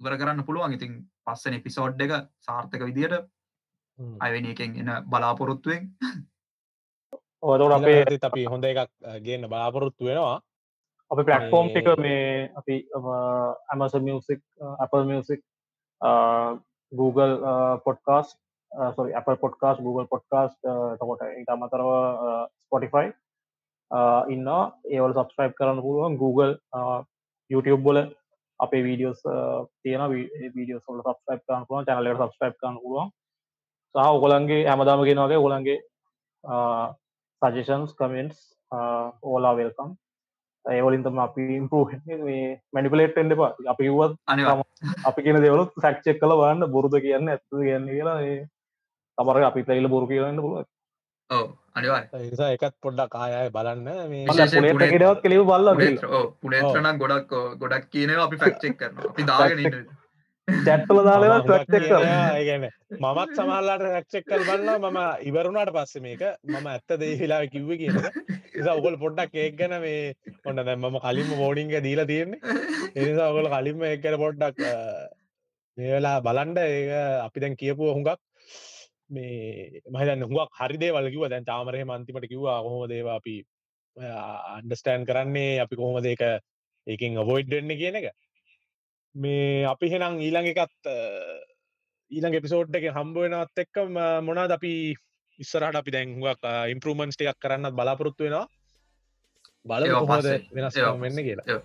[0.00, 0.76] වර කරන්න පුළුවන්.
[0.78, 0.96] ඉතින්
[1.26, 2.14] පස්සන එපිසෝඩ් එක
[2.46, 3.14] සාර්ථක විදියට
[4.20, 5.92] අයවැනි එකෙන් එන බලාපොරොත්තුවෙන්.
[7.42, 8.90] අපේ අපේ අපි හොඳ එකක්
[9.24, 10.36] ගන්න බලාපොරොත්තු වෙනවා
[11.14, 12.76] අපි පලටෆෝම් මේ- එක මේ අපි
[13.72, 14.40] Amazon music
[14.78, 15.40] Apple music
[16.92, 17.34] Google
[17.84, 18.28] podcast
[18.96, 20.52] sorry Apple podcast Google podcast
[20.98, 21.88] තකොට ඉට අමතරව
[22.66, 23.12] ස්පොටිෆයි
[24.28, 24.48] ඉන්න
[24.90, 26.52] ඒවල් සබස්ක්‍රයිබ් කරන්න පුළුවන් Google
[27.50, 27.98] YouTube බොල
[28.60, 29.20] අපේ වීඩියෝස්
[29.82, 33.10] තියෙන වීඩියෝ සොල සබස්ක්‍රයිබ් කරන්න පුළුවන් චැනලට සබස්ක්‍රයිබ් කරන්න පුළුවන්.
[33.94, 35.78] සහ ඔගොලන්ගේ හැමදාමගෙන වගේ ඔගොලන්ගේ
[37.42, 38.40] සජෂන්ස් කමෙන්ටස්
[39.22, 39.90] ඕලා වෙල්කම්
[40.64, 41.84] ඒවලින්තම අපි ඉම්පරූ
[42.20, 43.90] මේ මැනිපලේට් එන්න පා අපි
[44.26, 44.58] අනිවා
[45.04, 48.20] අපි කියන දෙවලුත් සැක්්චෙක් කල වන්න බොරුද කියන්න ඇත්ත කියන්න කියලා
[49.18, 50.64] තමර අපි පැයිල බොරු කියන්න පුළුව
[52.22, 53.88] නිසා එකත් පොඩ්ඩක් කායය බලන්න.
[54.84, 55.68] කෙඩවත් කෙලව බල්ල
[56.40, 59.78] පුනේත්‍රනම් ගොඩක් ගොඩක් කියනවා අපි ෆක්්චෙක් කරන අපි දාගෙන.
[60.48, 61.92] චැට්ටල දාලව මම ටක් කර
[62.42, 62.64] ගැන
[62.98, 67.96] මමත් සමහල්ලාට රක්ෂෙක් කල් බලන්න මම ඉවරුණට පස්ස මේක මම ඇත්ත දේ හිලාව කිව්ව කියන
[68.54, 70.12] නිසා ඔගොල් පොඩ්ඩක් ඒක් ගැන මේ
[70.44, 72.40] ඔන්න දැ මම කලින්ම මෝඩිංග දීලා තියෙන්නේ.
[72.94, 74.60] එනිසා ඔගොල කලින්ම එක්කර පොඩ්ඩක්
[75.78, 78.20] මේ වෙලා බලන්ඩ ඒ අපි දැන් කියපුව හුඟක්
[79.10, 83.36] මේ මහිතන්න හුවක් හරිදේ වලකිව දැන් තාමරය මන්තිමට කිව්වා කොහොම දේව අපි
[84.52, 85.52] අන්ඩස්ටෑන් කරන්නේ?
[85.60, 86.24] අපි කොහොමද ඒක
[86.86, 88.12] ඒකින් ඔබෝයිඩ්ඩන්න කියන එක
[89.14, 90.90] මේ අපි හෙනම් ඊළඟ එකත්
[92.10, 93.82] ඊළඟ එපිසෝඩ් එක හම්බුවෙනවත් එක්ක
[94.22, 94.72] මොනාද අපි
[95.38, 98.46] ඉස්සරහට අපි දැන්හුවක් ඉම්පරමන්ස් එකක් කරන්න බලාපොරොත්තු වෙනවා
[99.66, 100.40] බල පස්සේ.
[100.52, 101.60] වෙනස් වෙන්න කියලා.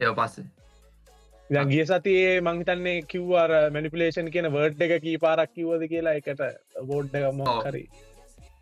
[0.00, 6.42] ඒ පස්සේ ගිය සතියේ මංහිතන්නේ කිව්වාර මැනිපිලේෂන් කියන වර්ඩ් එක කී පාරක් කිව්වද කියලා එකට
[6.86, 7.76] බෝඩ් එක ඔව්.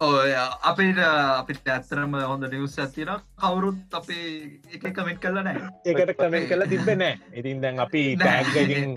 [0.01, 0.31] ඔය
[0.63, 4.29] අපිට අපිට ඇත්තරම හොඳ නිවස් ඇතින කවුරුත් අපේ
[4.71, 8.97] එක කමෙන්ට් කල්ල නෑ ඒකට කමෙන් කල තිබෙ නෑ ඉතින් දැන් අපි ටෑග්ගින්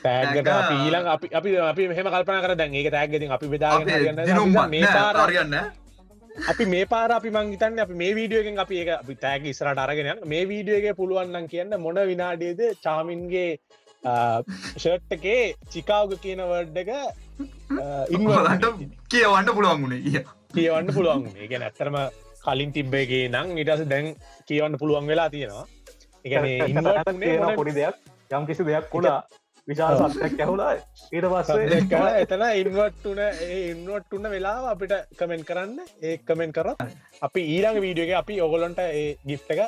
[0.00, 4.88] තෑගට ඊලං අපි අපි අපි මෙහම කල්පන කර දැන් ඒක තෑග්ගතින් අපි බෙදාගෙන දිනුම් මේ
[4.88, 5.60] පාර අරගන්න
[6.48, 10.24] අපි මේ පාර අපි මංගිතන්න අපි මේ වීඩියෝගෙන් අපි ඒක අපි තෑග ඉස්රට අරගෙන.
[10.24, 12.60] මේ වීඩියෝගේ පුළුවන්න්න කියන්න මොන විනාඩියද?
[12.82, 13.58] චාමින්ගේ
[14.74, 16.90] ෂර්ට්ටකේ චිකාවග කියන වර්ඩ් එක
[18.14, 18.66] ඉන්වලට
[19.08, 20.24] කියවන්න පුළුවන් වුණේ කිය
[20.54, 21.98] කියවන්න පුළුවන් ඒක ඇත්තරම
[22.42, 24.08] කලින් තිබ්බේගේ නං ඉටස දැන්
[24.48, 25.66] කියවන්න පුළුවන් වෙලා තියෙනවා.
[26.24, 27.96] තියෙන පොඩි දෙයක්.
[28.30, 29.20] යම් කිසි දෙයක් කුඩා
[29.68, 30.70] විශාල සත්යක් ඇහුලා
[31.12, 31.80] ඊට පස්සේ
[32.20, 35.78] එතන ඉන්වට්ටුන ඉන්වට උන්න වෙලා අපිට කමෙන්ට කරන්න.
[36.02, 36.68] ඒ කමෙන්ට කර
[37.22, 39.62] අපි ඊළඟ වීඩියෝගේ අපි ඔගොලොන්ට ඒ ගිෆ්ට එක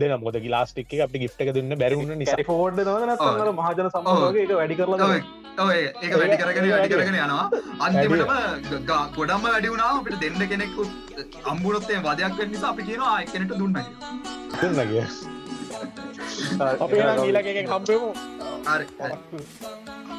[0.00, 2.32] දෙන මොද ගිලාස්ටික් එක අපි ගිෆ්ට එක දුන්න බැරුණ නිසා.
[2.32, 3.10] සැරි ෆෝඩ් නවන
[3.58, 7.44] මහජන සමගේ එක වැඩි කරලා ඒක වැඩි කරගෙන වැඩි කරගෙන යනවා.
[7.84, 8.30] අන්තිමටම
[9.16, 10.86] ගොඩම්ම වැඩි වුණා අපිට දෙන්න කෙනෙකු
[11.52, 14.12] අම්බුරොත්තේ වදයක් වෙන්න නිසා අපි කියනවා ආයෙ කෙනෙක්ට දුන්න කියලා.
[14.62, 15.04] දුන්නගේ
[16.86, 18.08] අපි ඊළඟ එකෙන් හම්බෙමු.
[18.70, 19.16] හරි හරි.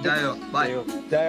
[0.05, 0.69] ජයෝ බයි
[1.11, 1.25] ජය